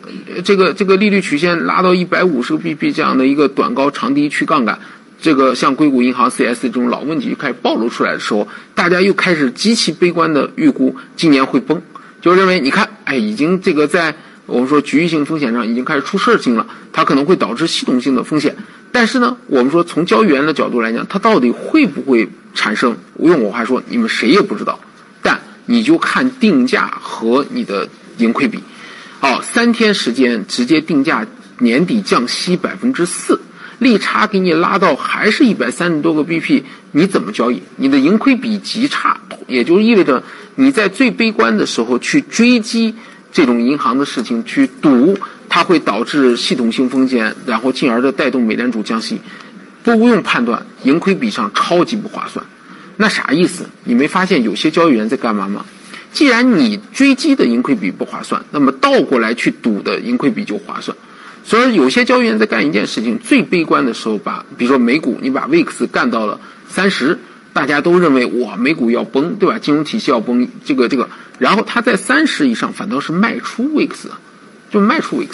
[0.45, 4.79] 这个这个利率曲线拉到一百五十个 BP 这样的一个短高长低去杠杆。
[5.23, 11.81] 这个像硅谷银行 CS 这种老问题就开始暴露出来的时候，大家又开始极其悲观的预估今年会崩，
[12.21, 14.13] 就认为你看，哎，已经这个在
[14.47, 18.57] 我们说局域性风险上已经开始出事情了，它可能会导致系统性的风险。
[18.91, 22.97] 但是呢，我们说从交易员的角度来讲，它到底会不会产生？
[23.21, 24.79] 用我话说，你们谁也不知道。
[25.23, 28.59] 但你就看定价和你的盈亏比，
[29.21, 31.25] 哦，三天时间直接定价
[31.59, 33.41] 年底降息百分之四。
[33.83, 37.61] 利差给你拉到还是一百三十多个 BP，你怎么交易？
[37.77, 40.23] 你的盈亏比极差，也就意味着
[40.55, 42.95] 你在最悲观的时候去追击
[43.33, 45.19] 这种银行的事情，去赌
[45.49, 49.21] 它会导致系统性风险，然后进而的带动美联储降息。
[49.85, 52.47] 都不用判断，盈亏比上超级不划算。
[52.99, 53.69] 那啥意思？
[53.83, 55.67] 你没发现有些交易员在干嘛吗？
[56.13, 60.97] 既然你追击的盈亏比不划算，那么倒过来去赌的盈亏比就划算。
[61.45, 67.19] 所以有些交易员在干一件事情，最悲观的时候，把比如说美股，你把 VIX 干到了三十，
[67.53, 69.59] 大家都认为哇，美股要崩，对吧？
[69.59, 73.91] 金融体系要崩，这个这个，然后他在三十以上反倒是卖出 VIX，
[74.71, 75.29] 就卖出 VIX。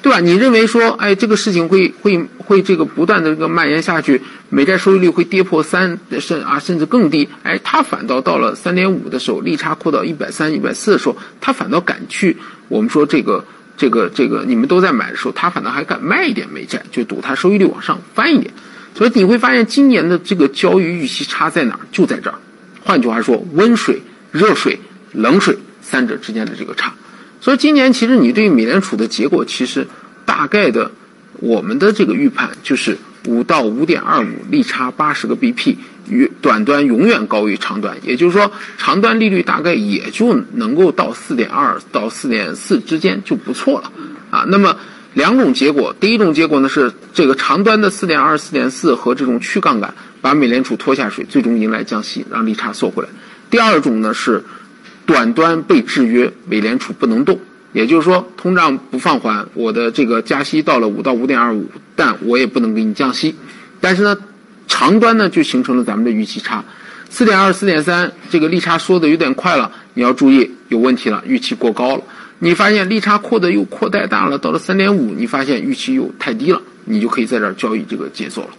[0.00, 0.20] 对吧？
[0.20, 12.36] 你认为说，哎，这个事情会会会这个不断的这个蔓延下去，美债收益率会跌破三甚啊甚至更低，哎，他反倒到了三点五的时候，利差扩到一百三、一百四的时候，他反倒敢去
[12.68, 13.44] 我们说这个
[13.78, 18.52] 这个这个你们都在买的时候，他反倒还敢卖一点美债，就赌它收益率往上翻一点。
[18.94, 21.80] 所以你会发现今年的这个交易预期差在哪儿？
[21.92, 22.36] 就在这儿。
[22.84, 24.80] 换句话说，温水、热水、
[25.12, 26.92] 冷水三者之间的这个差。
[27.40, 29.86] 所以今年其实你对美联储的结果，其实
[30.24, 30.90] 大概的
[31.34, 35.76] 我们的这个预判就是五到五点二五利差八十个 BP，
[36.10, 43.92] 与短端永远高于长端，也就是说长端利率大概也就能够到四点二到四点四之间就不错了
[44.30, 44.44] 啊。
[44.48, 44.76] 那么
[45.14, 53.08] 两种结果，第一种结果呢是这个长端的四点二四点四和这种去杠杆把美联储拖下水，最终迎来降息，让利差缩回来。
[53.50, 54.44] 第二种呢是。
[55.06, 57.40] 短端被制约，美联储不能动，
[57.72, 61.64] 也就是说通胀不放缓，我的这个加息到了五到五点二五，
[61.96, 63.34] 但我也不能给你降息。
[63.80, 64.14] 但是呢，
[64.68, 66.62] 长端呢就形成了咱们的预期差，
[67.10, 72.02] 四点二、四点三，这个利差缩的有点快了，你要注意有问题了，预期过高了。
[72.38, 78.50] 你发现利差扩的又扩太大了，到了三点五，你发现预期又太低了，你就可以在这儿交易这个节奏了。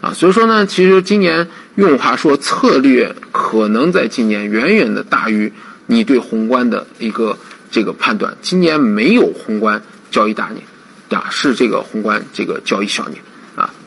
[0.00, 5.52] 啊，所以说呢，其实今年用话说策略可能在今年远远的大于。
[5.90, 7.34] 你对宏观的一个
[7.70, 10.62] 这个判断，今年没有宏观交易大年，
[11.08, 13.18] 啊，是这个宏观这个交易小年，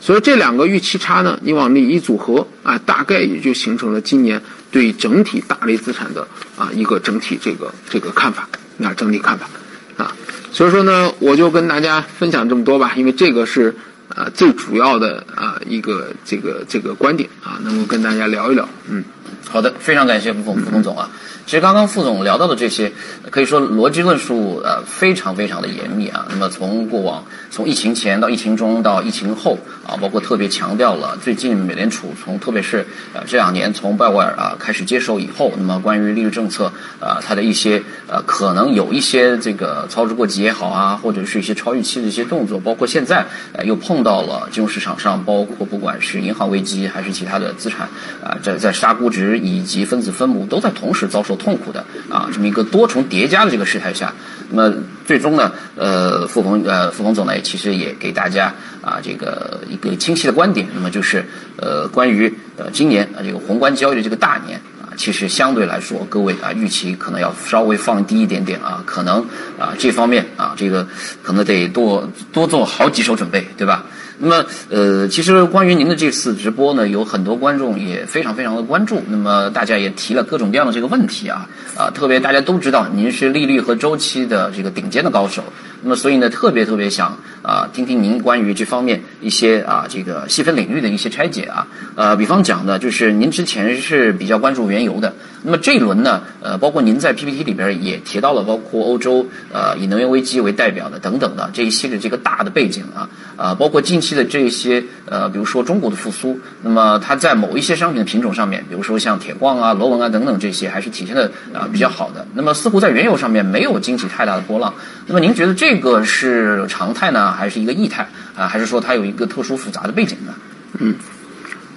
[0.02, 6.26] 所以这两个预期差呢，你往里一组合，啊，大概也就形成了今年对整体大类资产的
[6.58, 8.48] 啊一个整体这个这个看法，
[8.82, 9.48] 啊，整体看法，
[9.96, 10.12] 啊，
[10.50, 13.72] 所以说呢，我就跟大家分享这么多吧，因为这个是
[14.08, 19.04] 啊最主要的啊一个这个这个观点啊，能够跟大家聊一聊，嗯，
[19.48, 21.10] 好的，非常感谢副副总总啊。
[21.44, 22.92] 其实刚刚副总聊到的这些，
[23.30, 26.24] 可以说逻辑论述呃非常非常的严密啊。
[26.30, 47.88] 那么从过往从疫情前到疫情中到疫情后啊，包括特别强调了最近美联储从特别是呃这两年从鲍威尔啊开始接手以后，那么关于利率政策啊它的一些呃可能有一些这个操之过急也好啊，或者是一些超预期的一些动作，包括现在呃又碰到了金融市场上，包括不管是银行危机还是其他的资产
[48.22, 51.32] 啊在在杀估值以及分子分母都在同时遭受。
[51.42, 54.14] 痛苦的啊，这么一个多重叠加的这个事态下，
[54.50, 61.24] 那么最终呢，呃，付鹏呃付鹏总呢，其实也给大家啊这个一个清晰的观点，那么就是
[61.56, 69.26] 呃关于呃今年啊这个宏观交易的这个大年啊，其实相对来说，各位啊预期可能要稍微放低一点点啊，可能
[69.58, 70.86] 啊这方面啊这个
[71.22, 73.86] 可能得多多做好几手准备，对吧？
[74.18, 79.02] 那么，呃，其实关于您的这次直播呢，有很多观众也非常非常的关注。
[79.08, 85.42] 那么大家也提了各种各样的这个问题啊，啊，特别大家都知道您是利率和周期的这个顶尖的高手。
[85.82, 91.66] 那么所以呢，特别特别想啊，听听您关于这方面一些啊这个细分领域的一些拆解啊。
[91.96, 95.12] 呃，比方讲呢，就是您之前是比较关注原油的。
[95.44, 112.24] 那么这一轮呢，呃，包括您在 PPT 里边也提到了，包括欧洲呃以能源危机为代表的等等的这一系列这个大的背景啊，啊，包括近期的这些呃，比如说中国的复苏，那么它在某一些商品的品种上面，比如说像铁矿啊、螺纹啊等等这些，还是体现的啊比较好的。
[112.34, 114.72] 那么似乎在原油上面没有惊起太大的波浪。
[115.08, 118.46] 那么您觉得这个是常态呢，还是一个异态啊？
[118.46, 120.34] 还是说它有一个特殊复杂的背景呢？
[120.78, 120.94] 嗯，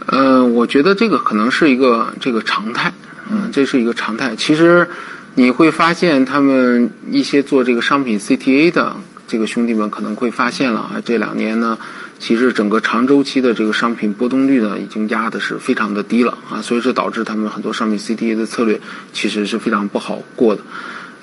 [0.07, 2.93] 呃，我觉得这个可能是一个这个常态。
[3.29, 4.35] 嗯，这是一个常态。
[4.35, 4.87] 其实
[5.33, 8.95] 你会发现，他们一些做这个商品 CTA 的
[9.27, 11.75] 这个兄弟们可能会发现了啊，这两年呢，
[12.19, 18.79] 其实整个长周期的这个商品波动率呢，已经压的是非常的低了啊，所以这导致他们很多商品 CTA 的策略
[19.11, 20.61] 其实是非常不好过的。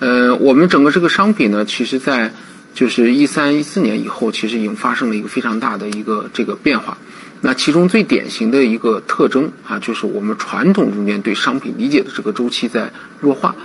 [0.01, 2.33] 呃，我们整个这个商品呢，其实在
[2.75, 6.99] 就是一三一四年以后，其实已经发生了一个非常大的一个这个变化。
[7.41, 13.57] 那其中最典型的一个特征啊，就是我们传统中间对商品理解的这个周期在弱化。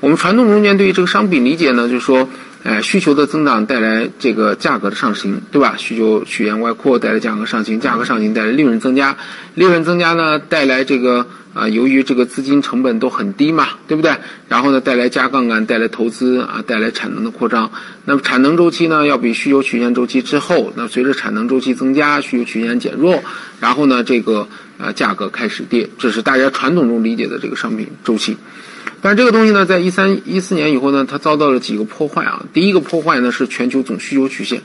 [0.00, 2.28] 我们传统中间对于这个商品理解呢，就是说，
[2.64, 5.74] 哎，需求的增长带来这个价格的上行，对吧？
[5.76, 9.14] 需求曲线外扩带来价格上行，价格上行带来利润增加，
[9.54, 14.16] 利润增加呢带来这个啊，由于这个资金成本都很低嘛，对不对？
[14.48, 17.70] 然后呢，带来加杠杆，带来投资啊，带来产能的扩张。
[18.06, 23.22] 那么产能周期呢，要比需求曲线周期之后，那随着产能周期增加，需求曲线减弱，
[23.60, 24.48] 然后呢，这个
[24.78, 28.38] 呃价格开始跌，这是大家传统中理解的这个商品周期。
[29.04, 32.42] 但是这个东西呢，在一三一四年以后呢，它遭到了几个破坏啊。
[32.54, 34.62] 第一个破坏呢是全球总需求曲线。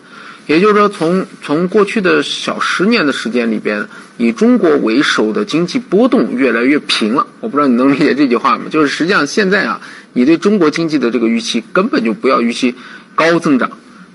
[0.47, 3.85] 也就是说，从从过去的小十年的时间里边，
[4.15, 7.27] 以中国为首的经济波动越来越平了。
[7.41, 8.63] 我不知道你能理解这句话吗？
[8.71, 9.81] 就是实际上现在啊，
[10.13, 12.73] 你对中国经济的这个预期根本就不要预期
[13.15, 13.69] 高增长，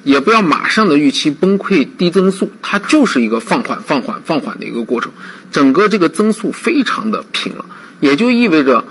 [0.05, 5.13] 也不要马上的预期崩溃低增速，它就是一个放缓、放缓、放缓的一个过程。
[5.53, 7.67] 整个这个增速非常的平了，
[8.01, 8.83] 也就意味着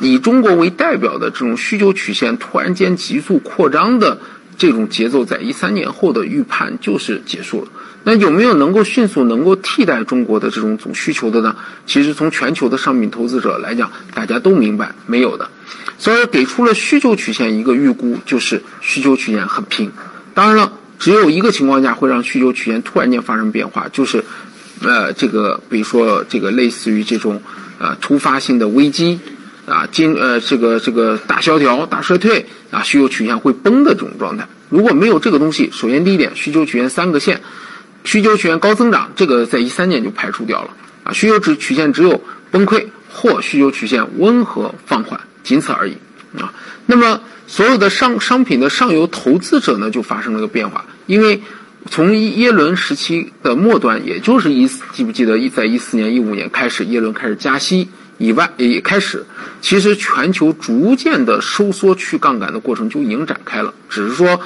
[0.00, 4.18] 以中国为代表的这种需求曲线突然间急速扩张的。
[4.60, 7.68] 这种节奏在一三年后的预判就是结束了。
[8.02, 11.54] 那有没有能够迅速能够替代中国的这种总需求的呢？
[11.86, 15.48] 其实从全球的商品投资者来讲，大家都明白没有的。
[15.96, 19.92] 所以给出了需求曲线一个预估，就是需求曲线很平。
[20.34, 24.24] 当然了，只有一个情况下会让需求曲线突然间发生变化，就是
[24.82, 27.40] 呃这个比如说这个类似于这种
[27.78, 29.20] 呃突发性的危机。
[29.68, 34.48] 啊，经呃这个这个大萧条、大衰退啊，需求曲线会崩的这种状态。
[34.70, 37.42] 如果没有这个东西，首先第一点，需求曲线三个线，
[38.04, 40.70] 需求曲线高增长，这个在一三年就排除掉了
[41.04, 41.12] 啊。
[41.12, 45.96] 需求值曲线只有崩溃或需求曲线温和放缓，仅此而已
[46.38, 46.52] 啊。
[46.86, 51.42] 那么所有的商商品的上游投资者呢，就发生了个变化，因为
[51.90, 57.88] 从耶伦时期的末端，也就是一记不记得一在一四年、一五年开始，耶伦开始加息。
[58.18, 59.24] 以外也开始，
[59.60, 64.40] 其实全球逐渐的收缩去杠杆的过程就已经展开了，只是说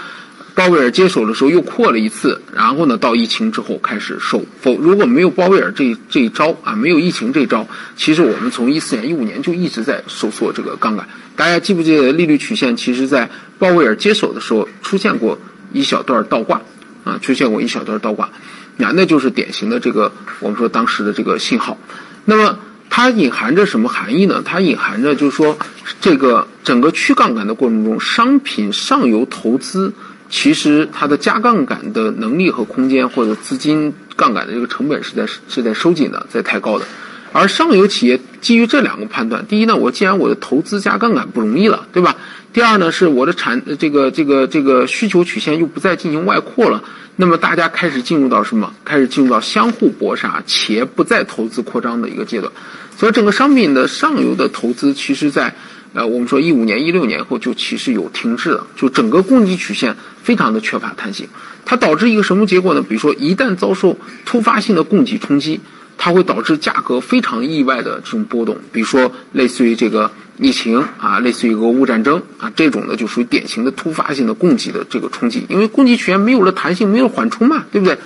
[0.54, 4.44] 鲍威尔接手的时候又扩了一次，然后呢到疫情之后开始收。
[4.60, 7.66] 否如果没有鲍威尔这这一招啊，没有疫情这一招，
[7.96, 11.08] 其实我们从一四年、一五年就一直在收缩这个杠杆。
[11.34, 12.76] 大家记不记得利率曲线？
[12.76, 15.38] 其实在鲍威尔接手的时候出现过
[15.72, 16.60] 一小段倒挂
[17.04, 18.28] 啊，出现过一小段倒挂，
[18.76, 21.78] 那那就是典型的这个我们说当时的这个信号。
[22.26, 22.58] 那么。
[22.94, 24.42] 它隐含着什么含义呢？
[24.44, 25.56] 它隐含着就是说，
[25.98, 29.90] 这个整个去杠杆的过程中，商品上游投资
[30.28, 36.84] 其实它的加杠杆的能力和空间，或者资金杠杆的这个成本是在是在收紧的，在抬高的。
[37.32, 42.14] 而上游企业基于这两个判断，第一呢，我既然我的投资加杠杆不容易了，对吧？
[42.52, 46.82] 第二呢，是我的产这个这个这个需求曲线又不再进行外扩了，
[47.16, 48.74] 那么大家开始进入到什么？
[48.84, 52.52] 开始进入到相互搏杀且不再投资扩张的一个阶段。
[52.94, 55.54] 所以整个商品的上游的投资，其实在
[55.94, 61.26] 呃我们说一五年、一六年后就其实有停滞了，就整个供给曲线非常的缺乏弹性，
[61.64, 62.82] 它导致一个什么结果呢？
[62.82, 63.96] 比如说一旦遭受
[64.26, 65.58] 突发性的供给冲击，
[65.96, 77.98] 它会导致价格非常意外的这种波动，比如说类似于这个疫情啊，类似于俄乌战争啊这种呢就属于典型的突发性的供给的这个冲击，因为供给曲线没有了弹性，没有缓冲嘛，对不对？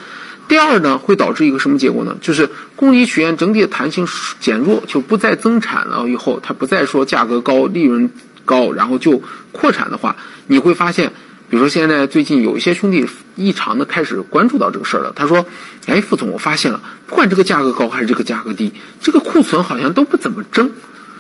[0.49, 2.17] 第二呢，会导致一个什么结果呢？
[2.21, 4.07] 就是供给曲线整体的弹性
[4.39, 6.09] 减弱，就不再增产了。
[6.09, 8.11] 以后它不再说价格高、利润
[8.45, 10.15] 高，然后就扩产的话，
[10.47, 11.11] 你会发现，
[11.49, 13.05] 比如说现在最近有一些兄弟
[13.35, 15.13] 异常的开始关注到这个事儿了。
[15.17, 15.45] 他说
[15.87, 20.71] ：“哎，副总，我发现了，不管这个价格高还是这个价格低，这个库存好像都不怎么增。”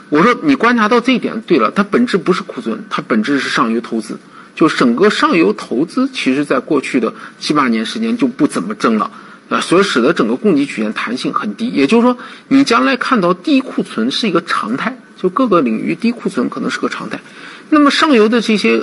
[0.08, 4.18] 我说：“你观察到这一点对了，它本质不是库存，它本质是上游投资。”
[4.54, 9.10] 就整个上游投资，其实在过去的七八年时间就不怎么增了，
[9.50, 11.68] 啊，所以使得整个供给曲线弹性很低。
[11.68, 12.16] 也就是说，
[12.48, 17.20] 你将来看到低库存是一个常态，就各个领域低库存可能是个常态。
[17.68, 18.82] 那么上游的这些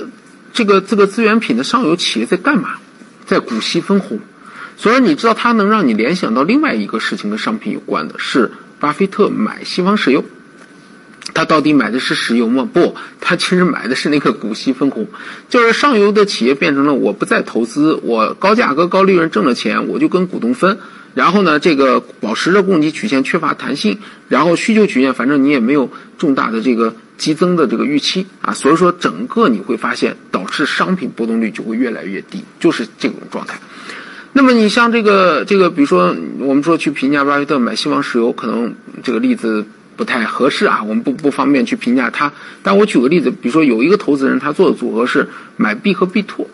[0.52, 2.74] 这个这个资源品的上游企业在干嘛？
[3.26, 4.20] 在股息分红。
[4.76, 10.24] 所以你知道它能让你联想到另外一个事情跟商品有关的是，巴菲特买西方石油。
[11.32, 12.68] 他到底买的是石油吗？
[12.70, 15.06] 不，他其实买的是那个股息分红，
[15.48, 20.78] 就是上游的企业变成了我不再投资，我高价格高利润挣了钱，我就跟股东分。
[21.14, 23.98] 然后呢，这个保持着供给曲线缺乏弹性，
[24.28, 33.58] 然后需求曲线反正你也没有重大的这个激增的这个预期啊，所以说整个你会发现导致商品波动率就会越来越低，就是这种状态。
[34.32, 39.64] 那么你像这个这个，比如说我们说去评价巴菲特买西方石油，可能这个例子。
[39.96, 42.32] 不太合适啊，我们不不方便去评价它。
[42.62, 46.46] 但我举个例子，比如说有一个投资人，他做的组合是买 B 和 B two，，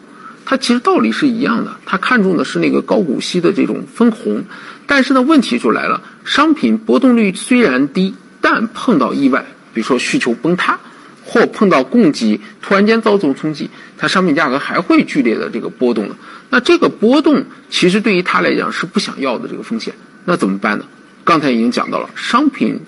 [0.45, 4.45] 他其实道理是一样的，他看中的是那个高股息的这种分红。
[4.87, 10.79] 但是呢，问题就来了，商品波动率虽然低，但碰到意外，比如说需求崩塌，
[11.25, 16.17] 或碰到供给突然间遭受冲击，它商品价格还会剧烈的这个波动的。
[16.51, 20.85] 那这个波动其实对于他来讲是不想要的这个风险，那怎么办呢？
[21.23, 22.81] 刚才已经讲到了，商品。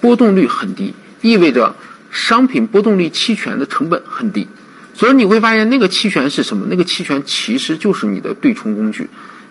[0.00, 1.74] 波动率很低，意味着
[2.10, 4.46] 商品波动率期权的成本很低。
[4.94, 6.66] 所以你会发现，那个期权是什么？
[6.70, 9.08] 那个期权其实就是你的对冲工具。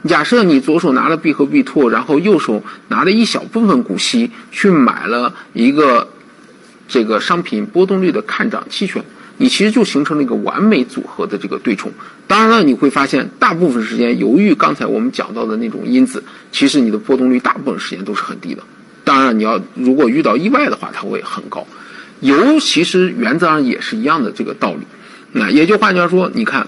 [0.08, 6.10] 假设你左手拿了 B 和 B two，然后右手拿了一小部分股息去买了一个
[6.88, 9.04] 这个商品波动率的看涨期权，
[9.38, 11.92] 你其实就形成了一个完美组合的这个对冲。
[12.28, 18.64] 当然了，你会发现大部分时间，由于刚才我们讲到的那种因子，其实你的波动率大部分时间都是很低的。
[19.06, 21.66] 当然，你要如果遇到意外的话，它会很高。
[22.20, 24.82] 油其实原则上也是一样的这个道理。
[25.32, 26.68] 那也就换句话说，你看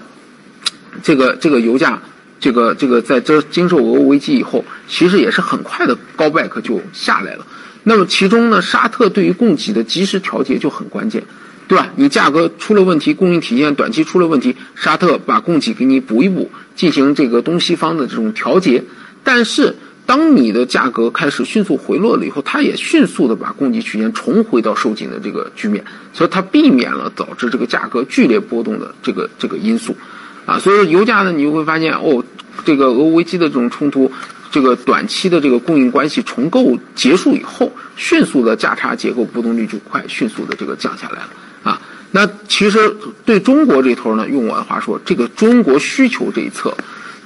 [1.02, 2.00] 这个这个油价。
[2.40, 7.44] 这个这个在这经受俄乌危机以后，其实也是很快的高 back 就下来了。
[7.82, 11.20] 那么其中呢，沙特对于供给的及时调节就很关键，
[11.66, 11.90] 对吧？
[11.96, 18.84] 你价格出了问题，供应体现短期出了问题，沙特把供给给你补一补，进行这个东西方的这种调节。
[19.24, 19.74] 但是
[20.08, 25.84] 当你的价格开始迅速回落了以后，它也迅速的把供给曲线重回到收紧的这个局面，
[26.14, 29.94] 所以它避免了导致这个价格剧烈波动的这个这个因素。
[30.46, 32.24] 啊，所以油价呢，你就会发现哦，
[32.64, 34.10] 这个俄乌危机的这种冲突，
[34.50, 41.28] 这个短期的这个供应关系重构结束以后，迅速的价差结构波动率就快迅速的这个降下来了
[41.62, 41.78] 啊。
[42.12, 42.96] 那其实
[43.26, 46.74] 对中国这头呢，用我的话说，这个中国需求这一侧，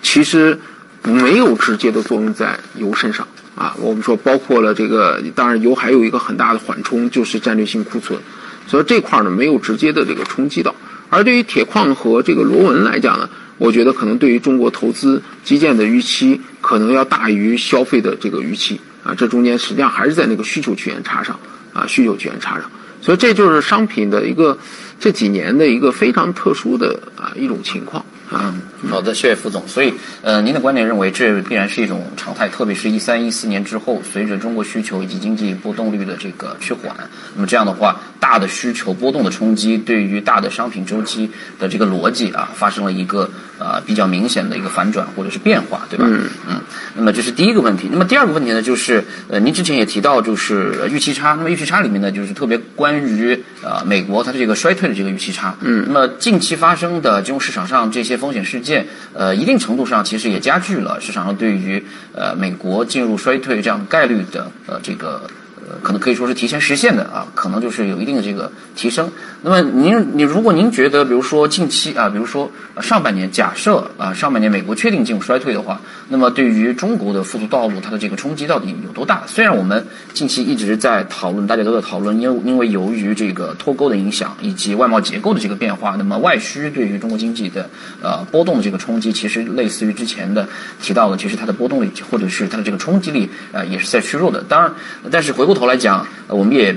[0.02, 0.58] 其实
[1.02, 3.74] 没有直接的作用在油身上啊。
[3.80, 8.18] 我们说包括了这个，当然油还有一个很大的缓冲，就是战略性库存，
[8.66, 10.74] 所以这块呢没有直接的这个冲击到。
[11.10, 13.28] 而对于铁矿和这个螺纹来讲呢，
[13.58, 21.38] 我觉得可能对于中国投资基建的预期可能要大于消费的这个预期啊，这中间实际上还是在那个需求曲线差上
[21.74, 22.70] 啊，需求曲线差上，
[23.02, 24.56] 所以这就是商品的一个
[24.98, 28.02] 这几年的一个非常特殊的啊一种情况。
[28.34, 29.66] 嗯，好的，谢谢副总。
[29.68, 36.94] 所以，呃，您的观点认为这必然是一种常态，特别是一三一四年之后，随着中国需求以及经济波动率的这个趋缓，
[37.34, 43.30] 那么这样的话，大的需求波动的冲击，对于大的商品周期的这个逻辑啊，发生了一个
[43.62, 46.04] 呃比较明显的一个反转或者是变化，对吧？
[46.08, 46.60] 嗯嗯。
[46.96, 47.88] 那么这是第一个问题。
[47.92, 51.34] 那么第二个问题呢，就是呃，您之前也提到，就是预期差。
[51.34, 55.54] 那么预期差里面呢，就是特别关于呃美国它的这个衰退的这个预期差。
[55.60, 55.84] 嗯。
[55.86, 58.18] 那么近期发生的金融市场上这些。
[58.22, 61.82] 风险事件，呃，一定程度上其实也加剧了市场上对于
[62.14, 65.22] 呃美国进入衰退这样概率的呃这个。
[65.68, 69.10] 呃可能可以说是提前实现的啊，可能就是有一定的这个提升。
[69.42, 72.50] 那么您，你如果您觉得，比如说近期啊，比如说
[72.80, 79.24] 上半年，假设啊上半年美国确定进入衰退的话，那么对于中国的复苏道路，它的这个冲击到底有多大？
[79.26, 79.84] 虽然我们
[80.14, 87.68] 近期一直在讨论，大家都在讨论，因为因为由于这个脱钩的影响以及外贸结构的这个变化，那么外需对于中国经济的
[88.00, 90.48] 呃波动的这个冲击，其实类似于之前的
[90.80, 94.44] 提到的，其实它的波动力或者是它的这个冲击力呃也是在削弱的。
[94.48, 94.72] 当然，
[95.10, 95.62] 但是回过头。
[95.62, 96.74] 头来讲，我们也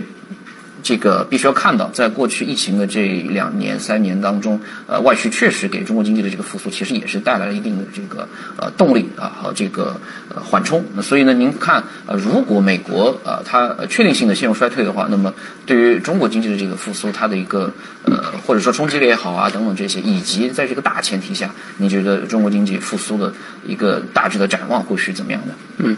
[0.83, 9.99] 这个必须要看到，在过去疫情的这两年、三年当中，呃，外需确实给中国经济的这个复苏，其实也是带来了一定的这个呃动力啊和这个
[10.29, 10.85] 呃缓冲。
[10.93, 15.33] 那所以呢，您看，呃，如果美国呃它确定性的陷入衰退的话，那么
[15.65, 17.73] 对于中国经济的这个复苏，它的一个
[18.03, 23.33] 呃或者说冲击力也好啊等等这些，以及在这个大前提下，您觉得中国经济复苏的
[23.65, 25.53] 一个大致的展望会是怎么样的？
[25.77, 25.97] 嗯。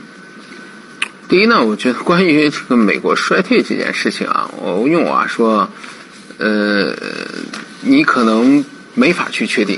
[1.30, 5.70] 第一呢，我觉得关于这个美国衰退这件事情啊，我用我啊说，
[6.38, 6.96] 呃，
[7.82, 8.64] 你可能
[8.94, 9.78] 没法去确定，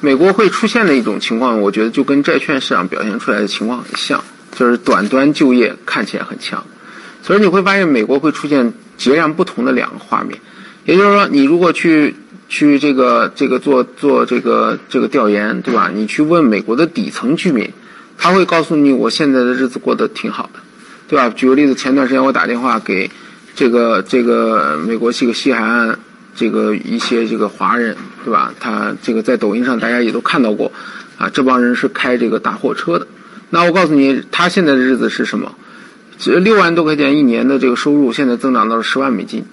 [0.00, 4.22] 美国会出现的一种情况，我觉得就跟债券市场表现出来的情况很像，
[4.56, 6.64] 就是短端就业看起来很强，
[7.24, 10.38] 所以你会发现美国会出现截然不同的两个画面，
[10.84, 12.14] 也就是说，你如果去
[12.48, 15.90] 去这个这个做做这个这个调研，对吧？
[15.92, 17.68] 你去问美国的底层居民，
[18.16, 20.60] 他会告诉你，我现在的日子过得挺好的。
[21.08, 21.30] 对吧？
[21.30, 23.10] 举个例子，前段时间我打电话给
[23.54, 25.98] 这个这个美国这个西海岸
[26.36, 28.52] 这个一些这个华人，对吧？
[28.60, 30.70] 他这个在抖音上大家也都看到过，
[31.16, 33.06] 啊，这帮人是开这个大货车的。
[33.50, 35.54] 那我告诉你，他现在的日子是什么？
[36.18, 39.44] 这六万多块钱一年的这个收入，现在增长到了十万美金，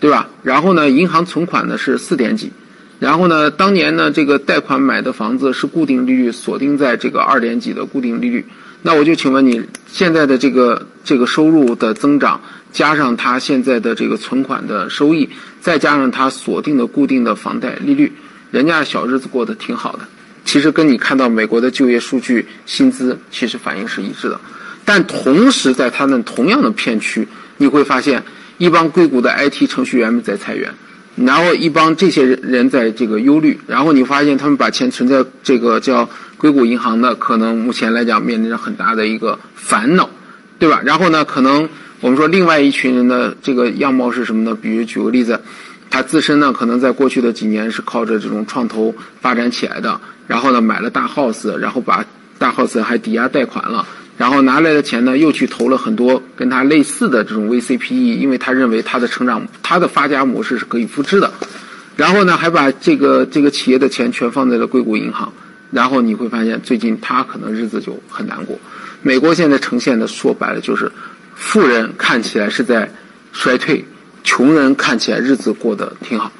[0.00, 0.28] 对吧？
[0.42, 2.50] 然后呢，银行存款呢是四点几，
[2.98, 8.44] 然后呢，当年呢这个贷款买的房子是固定利率锁定在这个二点几的固定利率。
[8.86, 12.38] 那我就请问你，现在的这个这个收入的增长，
[12.70, 15.30] 加上他现在的这个存款的收益，
[15.62, 18.12] 再加上他锁定的固定的房贷利率，
[18.50, 20.00] 人家小日子过得挺好的。
[20.44, 24.38] 其实跟你看到美国的就业数据、薪资，其实反应是一致的。
[24.84, 27.26] 但同时，在他们同样的片区，
[27.56, 28.22] 你会发现
[28.58, 30.70] 一帮硅谷的 IT 程序员们在裁员，
[31.16, 36.08] 然后一帮这些人在这个忧虑，然后你发现他们把钱存在这个叫。
[36.36, 40.10] 硅谷银行的可能目前来讲面临着很大的一个烦恼，
[40.58, 40.82] 对吧？
[40.84, 41.66] 然后呢，可能
[42.00, 44.54] 我们说另外一群人的这个样貌是什么呢？
[44.54, 45.40] 比如举个例子，
[45.88, 52.04] 他自身呢可能在过去的几年是靠着这种创投发展起来的，然后呢买了大 house，然后把
[52.36, 53.86] 大 house 还抵押贷款了，
[54.16, 61.32] 然后拿来的钱呢又去投了很多跟他类似的这种 VCPE，因为他认为他的成长、他的发家模式是可以复制的，
[61.96, 65.32] 然后呢还把这个这个企业的钱全放在了硅谷银行，
[65.70, 68.58] 然后你会发现最近他可能日子就很难过。
[69.02, 70.90] 美国现在呈现的说白了就是。
[71.36, 72.88] 富人看起来是在
[73.32, 73.84] 衰退，
[74.22, 76.30] 穷人看起来日子过得挺好。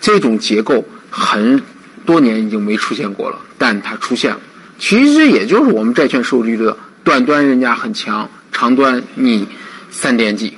[0.00, 1.60] 这种结构很
[2.06, 4.38] 多年已经没出现过了，但它出现了。
[4.78, 9.46] 其实也就是我们债券收益率的短端人家很强，长端你
[9.90, 10.54] 三点几，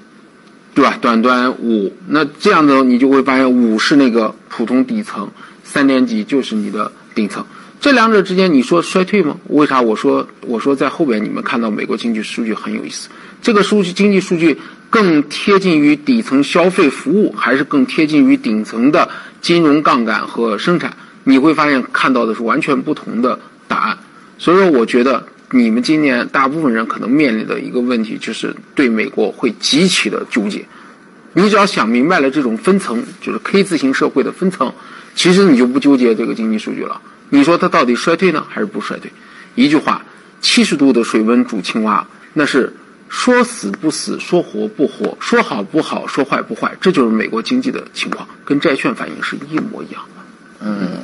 [0.75, 0.97] 对吧？
[1.01, 5.29] 短端五，那这样子你就会发现五是那个普通底层，
[5.65, 7.45] 三点几就是你的顶层。
[7.79, 9.37] 这两者之间你说衰退吗？
[9.49, 13.09] 为啥我说我说在后边你们看到美国经济数据很有意思？
[13.43, 14.57] 这个数据经济数据
[14.89, 19.09] 更贴近于底层消费服务，还是更贴近于顶层的
[19.41, 20.97] 金融杠杆和生产？
[21.25, 23.99] 你会发现看到的是完全不同的答案。
[24.39, 30.67] 所以说，我觉得你们今年大部分人可能面临的一个问题，就是对美国会极其的纠结。
[31.33, 34.73] 你只要想明白了这种分层，就是 K 字形社会的分层，
[35.15, 37.01] 其实你就不纠结这个经济数据了。
[37.31, 39.11] 你说它到底衰退呢，还是不衰退？
[39.55, 40.05] 一句话：
[40.41, 42.73] 七十度的水温煮青蛙，那是。
[43.09, 50.23] 说死不死，说活不活，说好不好，说坏不坏，这就是美国经济的情况，跟债券反应是一模一样的。
[50.59, 50.99] 嗯，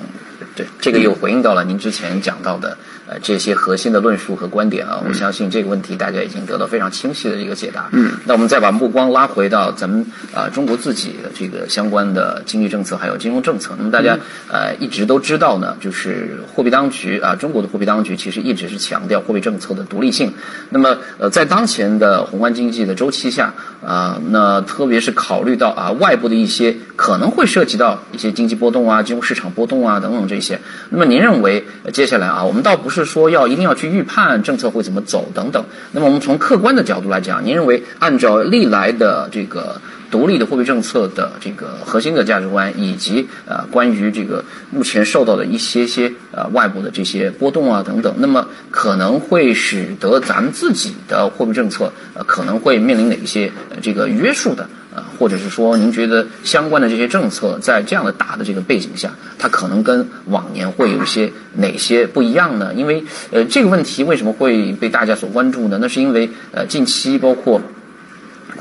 [0.57, 2.77] 对，这个又回应到了您之前讲到的。
[3.13, 7.91] 呃，这些核心的论述和观点啊，我相信这个问题大家已经得到非常清晰的一个解答。
[7.93, 13.75] 嗯，那我们再把目光拉回到咱们啊中国自己的这个相关的经济政策还有金融政策。
[13.77, 20.33] 那么大家呃一直都知道呢，就是货币当局啊，中国的货币当局其实一直是强调货币政策的独立性。
[20.71, 23.53] 那么呃，在当前的宏观经济的周期下
[23.85, 30.59] 啊，那特别是考虑到啊外部的一些可能会涉及到一些经济波动啊、金融市场波动啊等等这些。
[30.89, 35.65] 那么您认为接下来啊，我们倒不是说要一定要去预判政策会怎么走等等。
[35.93, 39.81] 那么我们从客观的角度来讲，您认为按照历来的这个
[40.11, 53.51] 独立的货币政策的这个核心的价值观，以及呃关于这个目前受到的一些些呃外部的这些波动啊等等，那么可能会使得咱们自己的货币政策呃可能会面临哪一些
[53.81, 54.69] 这个约束的？
[54.95, 62.73] 啊，或者是说，您觉得相关的这些政策在这样的大的这个背景下，它可能跟往年会有一些哪些不一样呢？
[62.75, 65.79] 因为呃，这个问题为什么会被大家所关注呢？
[65.81, 67.61] 那是因为呃，近期包括。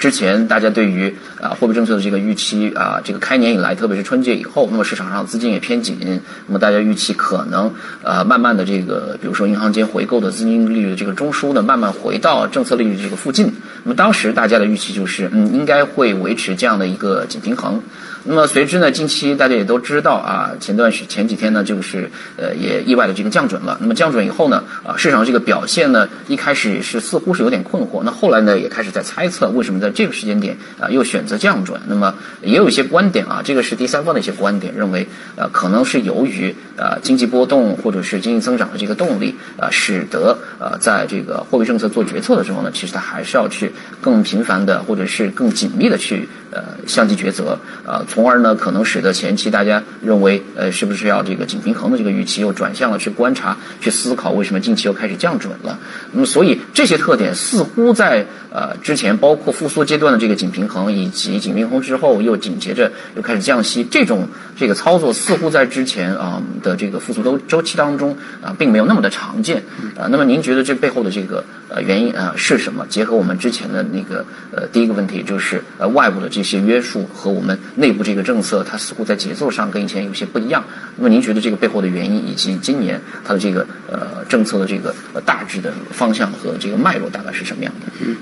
[0.01, 7.71] 之前大家对于啊货币政策的这个预期啊，这个开年以来，特别是春节以后，那么市场上资金也偏紧，那么大家预期可能
[8.01, 13.53] 呃慢慢的这个，比如说银行间回购的资金利率的这个中枢呢，慢慢回到政策利率这个附近。
[13.83, 17.83] 那么当时大家的预期就是，嗯，应该会维持这样的一个紧平衡。
[18.23, 23.77] 那么随之呢，近期大家也都知道啊，前段时前几天呢，就是呃也意外的这个降准了。
[23.81, 28.01] 那么降准以后呢，啊市场这个表现呢，一开始是似乎是有点困惑。
[28.03, 31.79] 那后来呢，也开始在猜测为什么在这个时间点啊又选择降准。
[31.87, 43.71] 那么也有一些观点啊，这个是第三方的一些观点，认为呃可能是由于呃经济波动或者是经济增长的这个动力啊，使得呃在这个货币政策做决策的时候呢，其实它还是要去
[44.01, 46.27] 更频繁的或者是更紧密的去。
[46.51, 55.79] 呃，相继抉择，呃，从而呢，可能使得前期大家认为，呃，是不是要这个紧平衡的这个预期，又转向了去观察、去思考，为什么近期又开始降准了？
[56.11, 64.27] 那么，所以这些特点似乎在呃之前，包括复苏阶段的这个紧平衡，以及紧平衡之后又紧接着又开始降息，这种
[64.57, 69.63] 这个操作似乎在之前啊的这个复苏周周期当中啊，并没有那么的常见
[69.97, 70.11] 啊。
[70.11, 72.85] 那么，您觉得这背后的这个呃原因啊是什么？
[72.89, 76.40] 结合我们之前的那个呃第一个问题，就是呃外部的这。
[76.41, 80.61] 一些约束和我们内部这个政策，它似乎在节奏上跟以前有些不一样。
[80.97, 84.93] 那么您觉得这个背后的原因，以及今年它的这个呃政策的这个
[85.25, 87.91] 大致的方向和这个脉络大概是什么样的？
[88.03, 88.17] 嗯，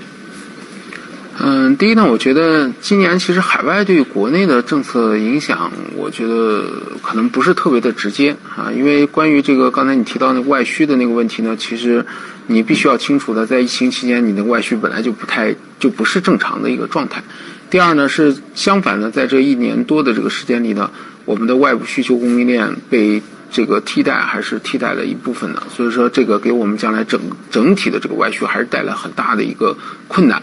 [1.42, 6.62] 嗯，第一呢，我觉得今年其实海外对国内的政策影响，我觉得
[7.02, 12.04] 可能不是特别的直接啊，因为关于这个刚才你提到那外需的那个问题呢，其实
[12.46, 17.22] 你必须要清楚的，在疫情期间，你的外需本来就不太就不是正常的一个状态。
[17.70, 20.90] 第二呢是相反的，在这一年多的这个时间里呢，
[21.24, 29.76] 我们的外部需求供应链被这个替代还是替代了一部分的，所以说这个给我们将来整整体的这个外需还是带来很大的一个
[30.08, 30.42] 困难。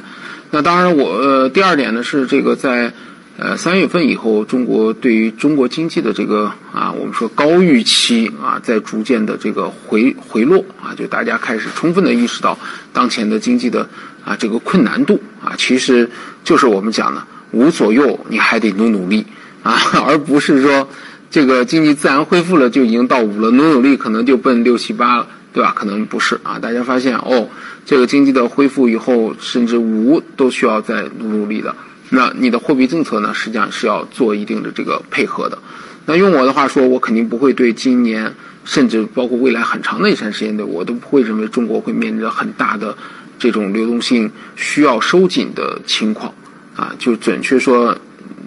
[0.51, 2.93] 那当然，我第二点呢是这个在
[3.38, 12.57] 呃，三月份以后，中国对于中国经济的这个啊，我们说高预期啊，在逐渐的这个回回落啊，就大家开始充分的意识到
[12.93, 13.88] 当前的经济的
[14.25, 16.09] 啊这个困难度啊，其实
[16.47, 17.21] 就是我们讲的
[17.51, 19.25] 无左右，你还得努努力
[19.63, 19.75] 啊，
[20.07, 20.87] 而不是说
[21.29, 25.73] 这个经济自然恢复了就已经到五了，努努力可能就奔六七八了，对吧？
[25.75, 27.49] 可能不是啊，大家发现哦，
[27.85, 31.75] 这个经济的恢复以后，甚至五都需要再努努力的。
[32.11, 35.57] 那你的货币政策呢，实际上是要做一定的这个配合的。
[36.05, 38.33] 那用我的话说，我肯定不会对今年，
[38.63, 42.95] 甚至包括未来很长的一段时间内，我都不会认为中国会面临着很大的
[43.38, 46.33] 这种流动性需要收紧的情况。
[46.75, 47.97] 啊，就准确说，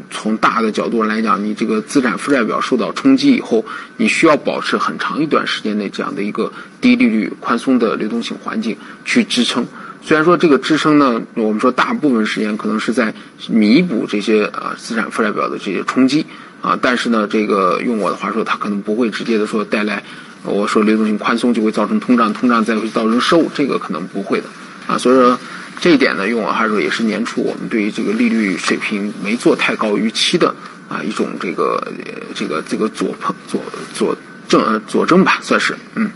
[0.09, 3.65] 从大的角度来讲，你这个资产负债表受到冲击以后，
[3.97, 9.67] 你需要保持很长一段时间内这样的一个低利率、宽松的流动性环境去支撑。
[10.01, 13.13] 虽然说这个支撑呢，我们说大部分时间可能是在
[13.49, 16.25] 弥补这些啊资产负债表的这些冲击
[16.63, 20.05] 啊，但是呢，这个用我的话说，它可能不会直接的说带来，
[20.45, 24.47] 我说流动性宽松就会造成通胀，通胀再会造成收，这个可能不会的
[24.91, 24.99] 啊。
[24.99, 25.39] 所以说
[25.81, 30.55] 这一点呢，用我话说也是年初我们对于这个利率水平没做太高预期的
[30.89, 31.93] 啊一种这个
[32.35, 33.63] 这个这个佐碰佐
[33.95, 34.17] 佐
[34.49, 36.11] 证佐证吧，算是嗯。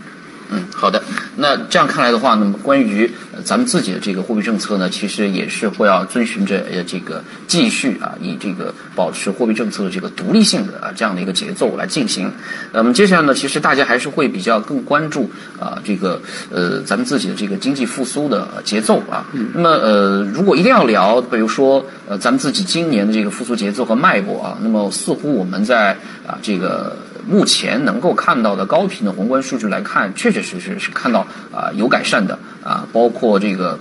[0.49, 1.01] 嗯，好的。
[1.37, 3.09] 那这样看来的话，那么关于
[3.43, 12.31] 咱们自己的这个货币政策呢，其实也是会要遵循着呃这个继续啊，以这个保持货币政策的这个独立性的啊这样的一个节奏来进行。
[12.71, 15.29] 那么接下来呢，其实大家还是会比较更关注
[15.59, 16.21] 啊这个
[16.51, 19.25] 呃咱们自己的这个经济复苏的节奏啊。
[19.53, 25.91] 那么呃，如果一定要聊，比如说呃咱们自己今年的这个复苏节奏和脉搏啊，那么似乎我们在
[26.25, 26.95] 啊这个。
[27.27, 31.21] 目前能够看到的高频的宏观数据来看，确确实实是看到
[31.51, 33.79] 啊有改善的啊，包括这个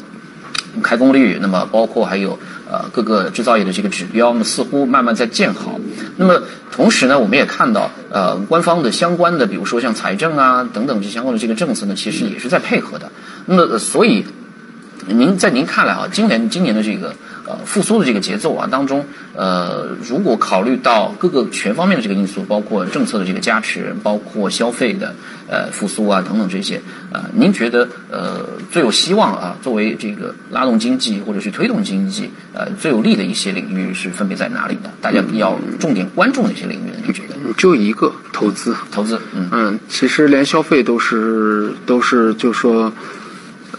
[0.82, 2.38] 开工率，那么包括还有
[2.70, 5.78] 呃各个制造业的这个指标，那么似乎慢慢在见好。
[6.16, 6.42] 那么
[6.72, 13.12] 同时呢，我们也看到呃官方的相关的，比如说像财政啊等等这相关的这个政策呢，其实也是在配合的。
[13.47, 14.24] 那么所以
[15.07, 17.14] 您在您看来啊，今年今年的这个。
[17.47, 25.14] 呃，复苏的这个节奏啊当中，呃，如果考虑到各个全方面的这个因素，包括政策的这个加持，包括消费的
[25.49, 26.80] 呃复苏啊等等这些，
[27.12, 34.90] 呃，您觉得呃最有希望啊，作为这个拉动经济或者是推动经济呃最有利的一些领域是分别在哪里呢？
[35.01, 36.97] 大家要重点关注哪些领域呢？
[37.05, 37.34] 您觉得？
[37.59, 42.90] 就一个投资，投资，嗯嗯，其实连消费都是都是就说，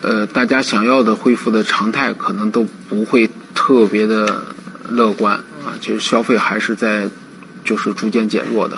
[0.06, 3.30] 呃，大家想要的恢复的常态可能都不会。
[3.58, 4.44] 特别的
[4.90, 5.34] 乐观
[5.64, 7.08] 啊，就是消费还是在
[7.64, 8.78] 就是逐渐减弱的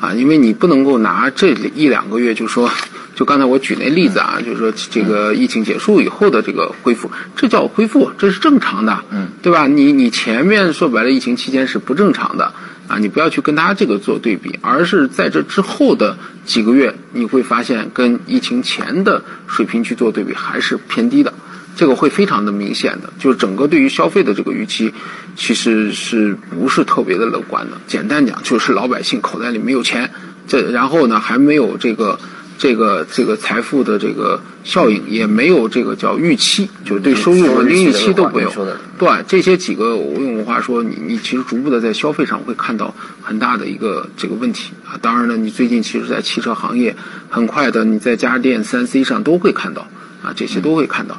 [0.00, 2.68] 啊，因为你不能够拿这一两个月就说，
[3.14, 9.68] 就刚才我举那例子啊，就是说这个疫情结束以后的这个恢复，这叫恢复，这是正常的，嗯，对吧？
[9.68, 12.52] 你你前面说白了，疫情期间是不正常的
[12.88, 21.32] 啊，你不要去跟它这个做对比，而是在这之后的几个月，你会发现跟疫情前的水平去做对比还是偏低的。
[21.76, 24.92] 这个会非常的明显的，就是整个对于消费的这个预期，
[25.36, 27.76] 其实是不是特别的乐观的？
[27.86, 30.10] 简单讲，就是老百姓口袋里没有钱，
[30.48, 32.18] 这然后呢还没有这个
[32.58, 38.52] 这个这个财富的这个效应，也没有这个叫预期，就是对收入稳定预期都没有。
[38.98, 42.92] 对，这些几个我用我话说，你你其实逐步的在消费上会看到
[43.22, 44.98] 很大的一个这个问题啊。
[45.00, 46.94] 当然了，你最近其实，在汽车行业，
[47.30, 49.86] 很快的你在家电三 C 上都会看到
[50.20, 51.16] 啊，这些都会看到。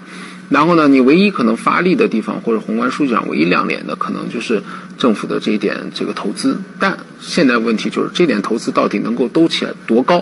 [0.50, 4.62] 然后呢，你唯一可能发力的地方，或者宏观数据上唯一亮点的，可能就是
[4.98, 6.60] 政府的这一点这个投资。
[6.80, 10.22] 但现在问题就是，这点投资到底能够兜起来多高？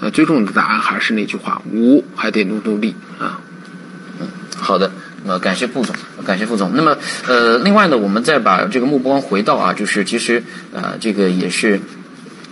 [0.00, 3.40] 呃，最终的答案还是那句话：无还得努努力啊。
[4.20, 4.26] 嗯，
[4.56, 4.90] 好的，
[5.26, 6.72] 呃，感谢副总，感谢副总。
[6.74, 10.42] 那么，呃，另外呢，我们再把这个目光回到啊，就是其实
[10.72, 11.80] 呃，这个也是。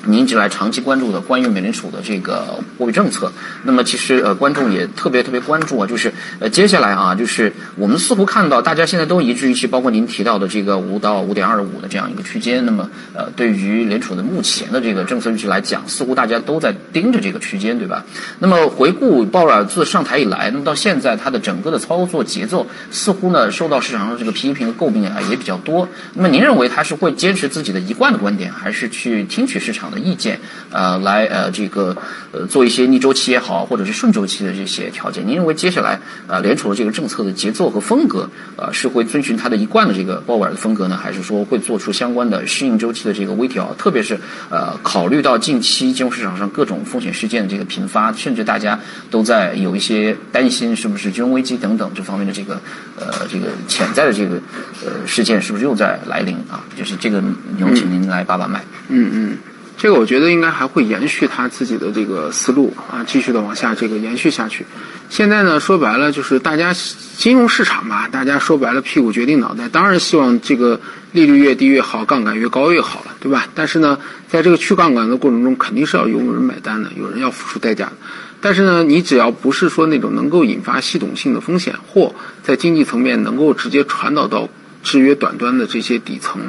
[0.05, 3.33] 您一直来长期关注的关于美联储的这个货币政策，
[3.63, 18.05] 那么其实呃观众也特别特别关注啊，就是呃接下来啊，就是我们似乎看到大家现在都一致预期，包括您提到的这个五到五点二五的这样一个区间，那么呃对于联储的目前的这个政策预期来讲，似乎大家都在盯着这个区间，对吧？
[18.41, 25.89] 那么回顾鲍尔自上台以来，那么到现在他的整个的操作节奏似乎呢受到市场上这个批评和诟病啊也比较多。
[26.15, 29.92] 那么您认为他是会坚持自己的一贯的观点，还是去听取市场？
[29.93, 30.41] 的意见，
[30.71, 31.97] 呃，来呃这个
[32.33, 35.21] 呃做一些逆周期也好，或者是顺周期的这些调节。
[35.21, 43.75] 您认为接下来呃联储的这个政策的节奏和风格，呃是会遵循它的一贯的这个鲍威尔的风格呢，还是说会做出相关的适应周期的这个微调？
[43.79, 44.19] 特别是
[44.51, 48.81] 呃考虑到近期金融市场上各种风险事件的这个频发，甚至大家
[49.11, 52.61] 都在有一些担心是不是金融危机等等这方面的这个
[52.99, 54.37] 呃这个潜在的这个
[54.85, 56.65] 呃事件是不是又在来临啊？
[56.77, 57.23] 就是这个
[57.59, 58.65] 有请您来把把脉。
[58.89, 59.39] 嗯嗯，
[59.77, 64.65] 这个我觉得应该还会延续他自己的这个思路啊，继续的往下这个延续下去。
[65.11, 66.73] 现在呢，说白了就是大家
[67.17, 73.47] 金融市场嘛，大家说白了屁股决定脑袋，当然希望这个利率越低越好，杠杆越高越好了，对吧？
[73.55, 73.99] 但是呢，
[74.29, 77.93] 在这个去杠杆的过程中，肯定是要有人买单的，有人要付出代价的。
[78.41, 84.49] 但是呢，你只要不是说那种能够引发系统性的风险，或在经济层面能够直接传导到
[84.83, 86.41] 制约短端的这些底层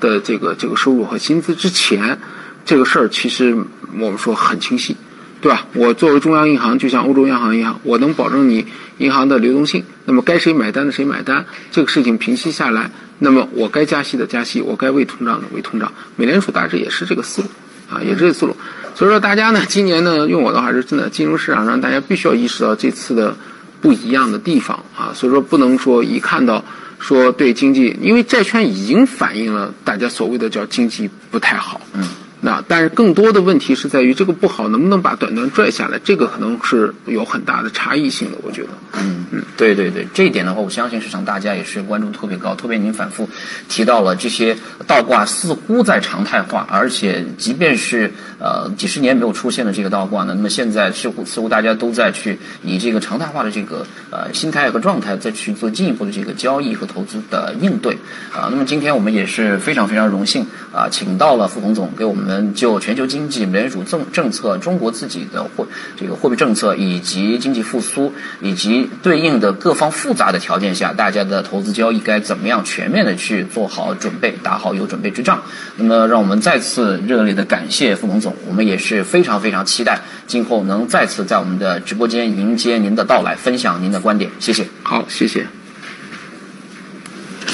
[0.00, 2.18] 的这个这个收入和薪资之前，
[2.64, 3.56] 这个事儿其实
[3.98, 4.96] 我们说很清晰，
[5.40, 5.66] 对吧？
[5.74, 8.64] 我作为中央银行，就像欧洲央行一样，我能保证你
[8.98, 9.82] 银行的流动性。
[10.04, 15.92] 那么该谁买单的谁买单，这个事情平息下来，那么我该加息的加息，我该为通胀的为通胀。
[16.16, 17.48] 美联储大致也是这个思路
[17.90, 18.56] 啊，也是这个思路。
[18.94, 23.36] 所以说，大家呢，今年呢，用我的话是真的，金融市场上大家必须要意识到这次的
[23.80, 25.12] 不一样的地方啊。
[25.14, 26.64] 所以说，不能说一看到
[26.98, 31.80] 说对经济，因为债券已经反映了大家所谓的叫经济不太好。
[31.94, 32.06] 嗯。
[32.44, 38.68] 那但是更多的问题是在于这个不好能不能把短端拽下来，这个可能是有很大的差异性的，我觉得。
[38.94, 42.52] 嗯嗯，对对对，这一点的话，我相信市场大家也是关注特别高。
[42.56, 43.28] 特别您反复
[43.68, 44.56] 提到了这些
[44.88, 57.94] 倒挂似乎在常态化，而且即便是呃几十年没有出现的这个倒挂呢，那么现在似乎似乎大家都在去以这个常态化的这个呃心态和状态再去做进一步的这个交易和投资的应对
[58.32, 58.50] 啊。
[58.50, 62.31] 那么今天我们也是非常非常荣幸啊，请到了傅鹏总给我们。
[62.54, 65.66] 就全球经济、美联储政政策、中国自己的货
[65.96, 75.42] 这个货币政策以及经济复苏以及对应的各方复杂的条件下，大家的投资交易该怎么样全面的去做好准备，打好有准备之仗。
[75.76, 84.30] 那么，让我们再次热烈的感谢傅龙总，我们也是非常非常期待今后能再次在我们的直播间迎接您的到来，分享您的观点。
[84.38, 84.66] 谢谢。
[84.82, 85.61] 好，谢谢。